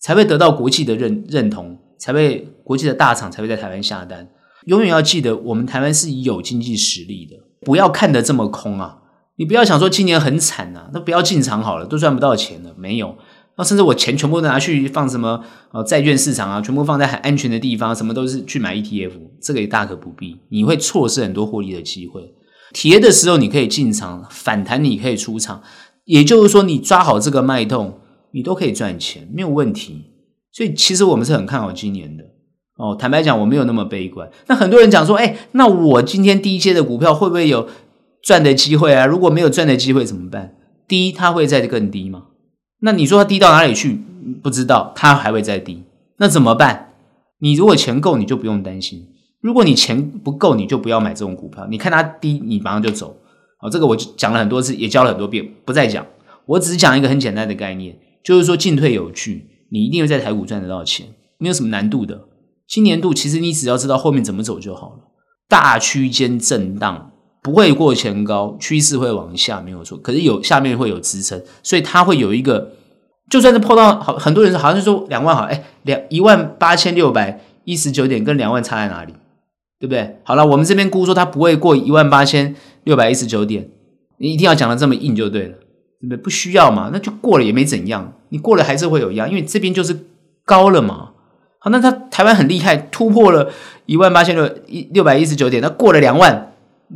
[0.00, 4.28] 才会得到国际的认认同，才会国际的大厂才会在台湾下单。
[4.66, 8.98] 永远要记得，我们台湾是有经济实力的，不要看得这么空啊！
[9.36, 13.16] 你不要想说今年很惨啊，那不要进场好了，都赚不到钱了，没有。
[13.56, 20.38] 那甚至我钱全部拿去放什么呃债券市场啊，全部放在很安全的地方，什么都是去买 ETF，这个也大可不必。
[20.48, 22.32] 你会错失很多获利的机会。
[22.72, 25.62] 跌的时候你可以进场，反弹你可以出场，
[26.06, 27.98] 也就是说你抓好这个脉动，
[28.32, 30.06] 你都可以赚钱，没有问题。
[30.50, 32.24] 所以其实我们是很看好今年的
[32.78, 32.96] 哦。
[32.98, 34.30] 坦白讲，我没有那么悲观。
[34.46, 37.68] 那很多人讲说，哎，那我今天低阶的股票会不会有
[38.22, 39.04] 赚的机会啊？
[39.04, 40.54] 如果没有赚的机会怎么办？
[40.88, 42.24] 低它会再更低吗？
[42.84, 44.00] 那你说它低到哪里去？
[44.42, 45.84] 不知道，它还会再低。
[46.18, 46.94] 那怎么办？
[47.38, 49.02] 你如果钱够，你就不用担心；
[49.40, 51.66] 如果你钱不够，你就不要买这种股票。
[51.70, 53.16] 你看它低，你马上就走。
[53.58, 56.04] 好，这个我就讲了很多次，也教了很多遍，不再讲。
[56.46, 61.06] 我只是讲一个很简单的概念，就是说进退有据，你一定会在台股赚得到钱，
[61.38, 62.24] 没有什么难度的。
[62.66, 64.98] 今年度其实你只要知道后面怎么走就好了，
[65.48, 67.11] 大区间震荡。
[67.42, 69.98] 不会过前高，趋势会往下，没有错。
[69.98, 72.70] 可是有下面会有支撑，所以它会有一个，
[73.28, 79.12] 就算是碰到好很多人，好像是说两万好，哎，两一万八千六百一十九点跟两万差在哪里，
[79.80, 80.18] 对不对？
[80.22, 83.68] 好了，我们这边估说它不会过一万八千六百一十九点，
[84.18, 85.56] 你一定要讲的这么硬就对了，
[86.00, 86.16] 对不对？
[86.16, 89.98] 不需要嘛，那就过了也没怎样，你过了还是会有一样，因为这边就是
[90.44, 91.08] 高了嘛。
[91.58, 93.50] 好，那它台湾很厉害，突破了
[93.86, 96.50] 一万八千六一六百一十九点，那过了两万。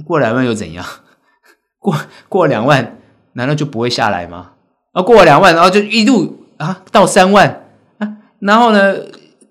[0.04, 0.84] 过两万又怎样？
[1.78, 1.94] 过
[2.28, 2.98] 过两万，
[3.34, 4.52] 难道就不会下来吗？
[4.92, 7.68] 啊，过了两万，然后就一路啊到三万
[7.98, 8.96] 啊，然后呢，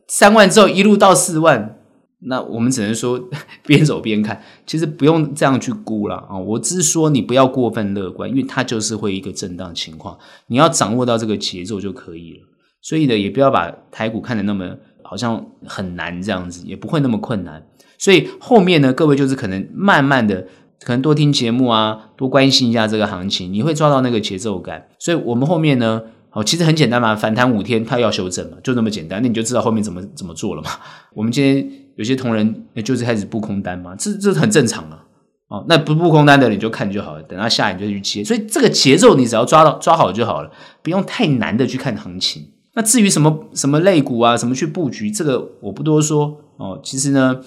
[0.08, 1.78] 三万之后一路到四万，
[2.20, 3.22] 那我们只能说
[3.66, 6.38] 边走边看，其实不用这样去估了啊。
[6.38, 10.18] 我只是说你不要过分乐观，因为它就是会一个震荡情况，
[10.48, 12.40] 你要掌握到这个节奏就可以了。
[12.82, 17.66] 所以呢，也不要把台股看得那么好像很难这样子，也不会那么困难。
[17.98, 20.48] 所以后面呢，各位就是可能慢慢的，
[20.84, 24.88] 可能多听节目啊，多关心一下这个行情，你会抓到那个节奏感。
[25.00, 29.22] 所以我们后面呢，哦，其实很简单嘛，反弹五天，它要修正嘛，就那么简单。
[29.22, 30.70] 那你就知道后面怎么怎么做了嘛。
[31.14, 35.04] 我们今天有些同仁就是开始布空单嘛，这这很正常啊。
[35.48, 38.24] 哦，那不布空单的你就看就好了，等到下你就去接。
[38.24, 40.52] 所以这个节奏你只要抓到抓好就好了，
[40.84, 42.44] 不用太难的去看行情。
[42.74, 46.80] 那至于什么什么类股啊，什么去布局，这个我不多说哦。
[46.84, 47.40] 其实呢。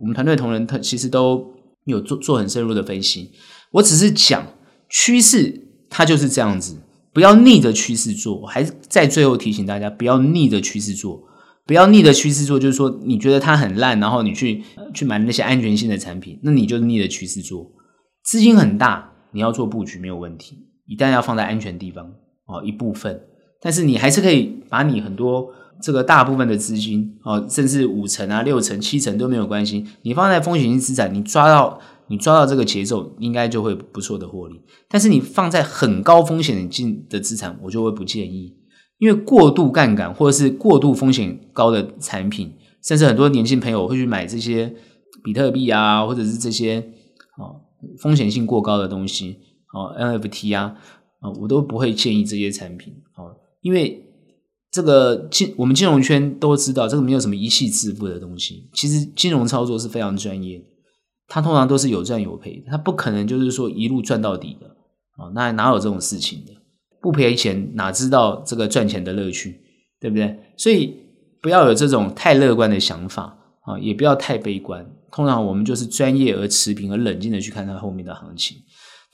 [0.00, 3.30] 我们团队同仁他其实都有做做很深入的分析，
[3.72, 4.46] 我只是讲
[4.88, 6.76] 趋势，它就是这样子，
[7.12, 8.40] 不要逆着趋势做。
[8.40, 11.24] 我还是在最后提醒大家，不要逆着趋势做。
[11.66, 17.70] 不要逆着趋势做，就是说你觉得它很烂，然后你去去买那些安全性的产品，那你就是逆着趋势做。
[18.24, 22.06] 资金很大，你要做布局没有问题，一旦要放在安全地方
[22.46, 23.20] 哦，一部分，
[23.60, 25.52] 但是你还是可以把你很多
[25.82, 34.60] 这个大部分的资金哦，甚至五成啊、六成、七成都没有关系，你放在风险性资产，你抓到你抓到这个节奏，应该就会不错的获利。
[34.88, 38.56] 但是你放在很高风险性的资产，我就会不建议，
[38.98, 44.74] 因为过度杠杆或者是过度风险高的产品，甚至很多年轻朋友会去买这些
[45.22, 46.78] 比特币啊，或者是这些
[47.36, 47.62] 哦。
[48.00, 49.36] 风险性过高的东西，
[49.72, 50.74] 哦，NFT 啊，
[51.20, 54.04] 啊，我都不会建议这些产品，哦，因为
[54.70, 58.68] 这个金我们金融圈都知道，这个没有什么一夕致富的东西。
[58.74, 60.62] 其实金融操作是非常专业，
[61.26, 64.66] 它通常都是有赚有赔，它不可能就是说一路赚到底的，
[65.16, 66.52] 哦，那哪有这种事情的？
[67.00, 69.60] 不赔钱哪知道这个赚钱的乐趣，
[70.00, 70.38] 对不对？
[70.56, 70.94] 所以
[71.40, 74.84] 不要有这种太乐观的想法，啊，也不要太悲观。
[75.10, 78.56] 通常我们就是专业而持平而冷静的去看它后面的行情。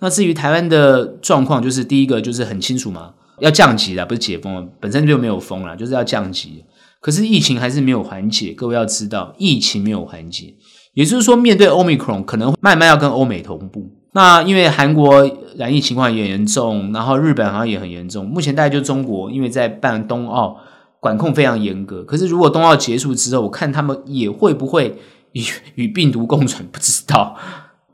[0.00, 3.14] 那至于台湾的状况，就是第一个就是很清楚嘛，
[3.44, 6.64] 要降级了，不是解封了，本身就没有封了，就是要降级。
[7.00, 10.54] 可是疫情还是没有缓解，各位要知道，疫情没有缓解，
[10.94, 13.90] 也就是说，面对 Omicron 可能慢慢要跟欧美同步。
[14.12, 18.26] 那因为韩国染疫情况也严重，然后日本好像也很严重。
[18.26, 20.56] 目前大概就中国，因为在办冬奥，
[20.98, 22.02] 管控非常严格。
[22.02, 24.96] 可是如果冬奥结束之后，我看他们也会不会。
[25.34, 25.42] 与
[25.74, 27.36] 与病毒共存，不知道。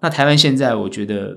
[0.02, 1.34] 那台湾现在，我觉得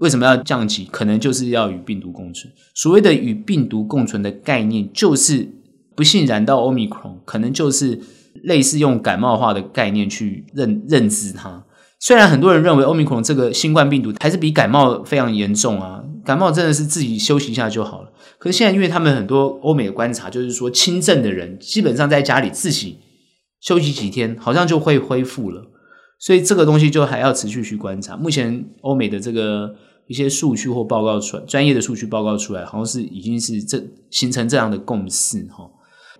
[0.00, 0.84] 为什么要降级？
[0.90, 2.52] 可能就是要与病毒共存。
[2.74, 5.48] 所谓的与病毒共存的概念，就是
[5.94, 8.00] 不幸染到 Omicron，可能就是
[8.42, 11.64] 类似用感冒化的概念去认认知它。
[11.98, 18.10] 虽然很多人认为 Omicron 这个新冠病毒还是比感冒非常严重啊，感冒真的是自己休息一下就好了。
[18.38, 22.98] 可是现在，因为他们很多欧美的观察，就是说轻症的人基本上在家里自己。
[23.60, 25.66] 休息几天，好像就会恢复了，
[26.18, 28.16] 所以这个东西就还要持续去观察。
[28.16, 29.74] 目前欧美的这个
[30.10, 33.80] 一些数据或报告出来，专业的数据报告出来，好像是已经是这
[34.10, 35.70] 形成这样的共识哈。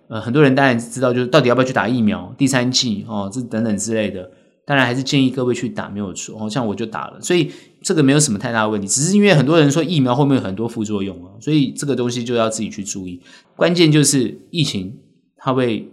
[0.08, 4.30] 呃，很多人当然知道，就是到底要不要去打疫苗，第三剂哦，这等等之类的，
[4.64, 6.36] 当然还是建议各位去打，没有错。
[6.40, 7.50] 哦，像我就打了，所以
[7.82, 13.20] 这个没有什么太大的问题，只是因为很多人说疫苗后面有很多副作用啊，所以这个东西就要自己去注意。
[13.56, 14.96] 关键就是疫情
[15.36, 15.90] 它会。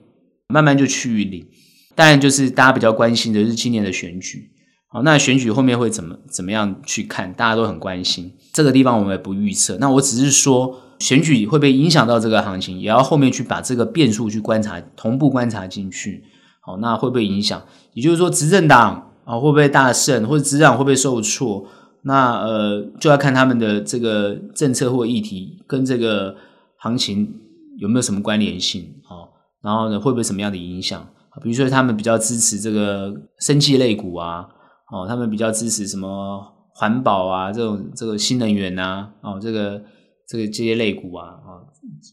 [0.50, 1.46] 慢慢就趋于零，
[1.94, 4.50] 当然就是大家比较关心的是今年的选举。
[4.90, 7.34] 好，那选举后面会怎么怎么样去看？
[7.34, 9.78] 大家都很关心这个地方，我们也不预测。
[9.82, 16.24] 那我只是说，选举会不会影响到这个行情，也要后面去把这个变数去观察，同步观察进去。
[16.62, 17.62] 好，那会不会影响？
[17.94, 21.66] 也就是说，执政党啊会不会大胜，或者执政党会不会受挫？
[22.04, 26.36] 那呃，就要看他们的这个政策或议题跟这个
[26.78, 27.34] 行情
[27.78, 28.96] 有没有什么关联性。
[29.04, 29.34] 好。
[29.62, 31.06] 然后呢，会不会什么样的影响？
[31.44, 34.48] 比如说，他们比较支持这个生技类股啊，
[34.92, 36.42] 哦，他们比较支持什么
[36.74, 39.82] 环保啊，这种这个新能源啊，哦，这个
[40.28, 41.64] 这个这些类股啊，啊，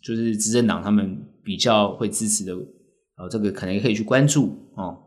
[0.03, 4.99] 就是执政党他们比较会支持的，哦，这个可能也可以去关注哦。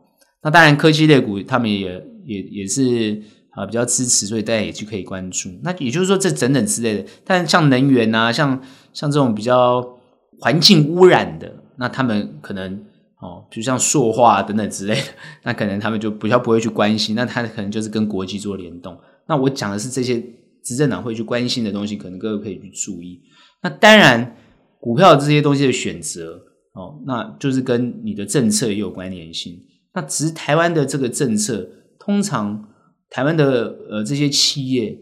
[0.42, 5.50] 那当然，科技类股他们也也也是啊比较支持，所以大家也去可以关注。
[5.62, 7.04] 那也就是说，这等等之类的。
[7.24, 8.62] 但像能源啊，像
[8.92, 9.98] 像这种比较
[10.40, 11.52] 环境污染的。
[11.80, 12.84] 那他们可能
[13.20, 15.02] 哦，比如像塑化等等之类的，
[15.42, 17.16] 那可能他们就比较不会去关心。
[17.16, 18.96] 那他可能就是跟国际做联动。
[19.26, 20.22] 那我讲的是这些
[20.62, 23.20] 执政党会去关心的东西，可能各位可以去注意。
[23.60, 24.36] 那当然，
[24.78, 26.40] 股票这些东西的选择
[26.74, 29.58] 哦，那就是跟你的政策也有关联性。
[29.94, 32.68] 那只是台湾的这个政策，通常
[33.10, 34.96] 台湾的呃这些企业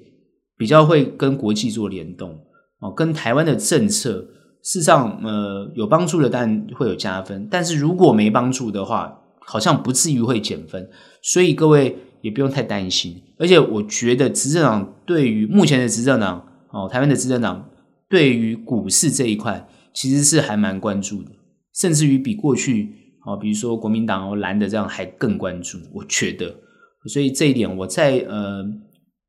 [0.57, 2.31] 比较会跟国际做联动
[2.81, 4.27] 哦，跟台湾的政策。
[4.67, 10.91] 事实上，呃，有帮助的当然会有加分，但是如果没帮助的话，好像不至于会减分，
[11.23, 13.23] 所以各位也不用太担心。
[13.39, 17.71] 而且我觉得执政党对于目前的执政党，哦，台湾的执政党
[18.09, 21.31] 对于股市这一块其实是还蛮关注的，
[21.73, 22.91] 甚至于比过去，
[23.25, 25.79] 哦，比如说国民党哦蓝的这样还更关注。
[25.95, 26.53] 我觉得，
[27.07, 28.65] 所以这一点我在呃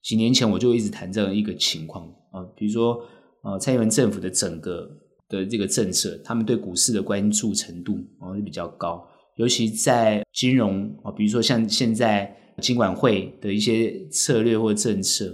[0.01, 2.99] 几年前我就一直谈这样一个情况啊，比如说
[3.43, 4.89] 呃蔡英文政府的整个。
[5.30, 9.05] 的这个政策，他们对股市的关注程度哦是比较高，
[9.36, 15.25] 尤其在金融啊，比如说像现在金管会的一些策略或政策，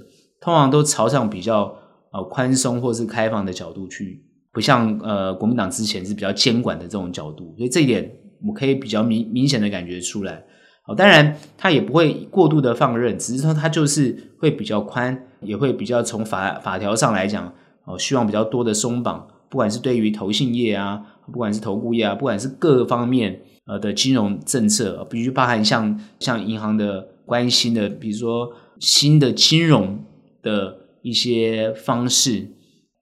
[0.42, 1.74] 通常都朝向比较
[2.12, 8.12] 呃宽松或是开放的角度去，不像呃国民党之前是比较监管的这种角度，所以这一点
[8.46, 10.44] 我可以比较明明显的感觉出来。
[10.86, 17.54] 好，当然他也不会过度的放任，只是说他就是会比较宽，也会比较从法法条上来讲
[17.86, 19.26] 哦，希望比较多的松绑。
[19.54, 30.04] 不管是对于投信业啊，不管是投顾业啊，不管是各个方面呃的金融政策，必须包含像像银行的关心的，比如说新的金融
[30.42, 32.48] 的一些方式，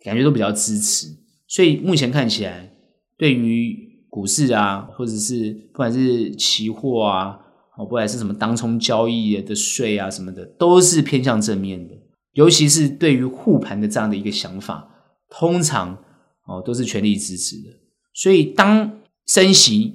[0.03, 1.07] 感觉都比较支持。
[1.47, 2.73] 所以目前看起来，
[3.17, 3.73] 对于
[4.09, 7.39] 股市啊，或者是不管是期货啊，
[7.77, 11.93] 哦，不管是什么当冲交易的税啊什么的，都是偏向正面的。
[12.33, 14.89] 尤其是对于护盘的这样的一个想法，
[15.29, 15.97] 通常
[16.51, 17.69] 哦都是全力支持的。
[18.13, 19.93] 所以，当升息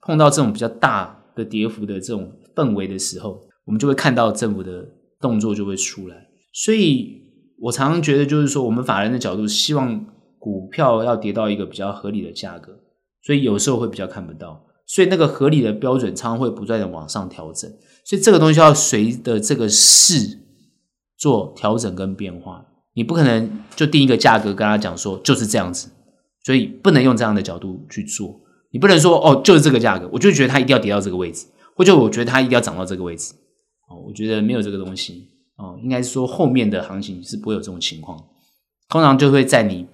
[0.00, 4.88] 碰到这种比较大的跌幅的这种氛围的时候，我们就会看到政府的
[5.20, 6.28] 动作就会出来。
[6.52, 7.22] 所以
[7.58, 10.06] 我常常觉得，就是说，我们法人的角度希望
[10.38, 12.78] 股票要跌到一个比较合理的价格，
[13.22, 14.64] 所以有时候会比较看不到。
[14.86, 17.68] 所以那个合理的标准常会不断的往上调整。
[18.04, 20.38] 所以这个东西要随着这个势
[21.18, 22.64] 做调整跟变化。
[22.94, 25.90] 你不可能就定一个价格跟他讲说就是这样子。
[26.46, 28.40] 所以不能用这样的角度去做，
[28.70, 31.44] 你不能说哦，就是这个价格，我就觉得它一定要跌到这个位置，
[31.74, 33.34] 或者我觉得它一定要涨到这个位置，
[33.88, 35.26] 哦，我觉得没有这个东西，
[35.56, 38.16] 哦，应该是说后面的行情是不会有这种情况，
[38.88, 39.88] 通常就会在你，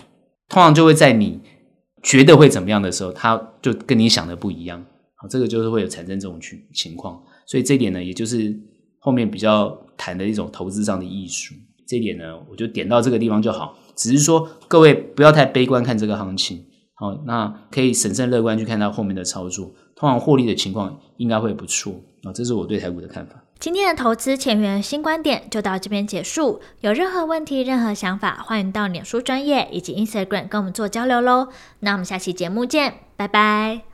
[0.47, 1.41] 通常就会在你
[2.03, 4.85] 觉得会怎么样的时候，它就跟你想的不一样，
[5.15, 8.55] 好，这个就是会有产生这种情情况，所以这一点呢，也就是
[8.99, 11.55] 后面比较谈的一种投资上的艺术，
[11.89, 13.75] 这一点呢，我就点到这个地方就好。
[13.95, 16.65] 只是说，各位不要太悲观看这个行情，
[16.95, 23.43] 好，那可以审慎乐观去看它后面的操作，通常获利的情况应该会不错啊，这是我对台股的看法。
[23.59, 31.47] 今天的投资前沿新观点就到这边结束，有任何问题、任何想法，欢迎到脸书专业以及 Instagram 跟我们做交流喽。
[31.79, 33.83] 那我们下期节目见，拜拜。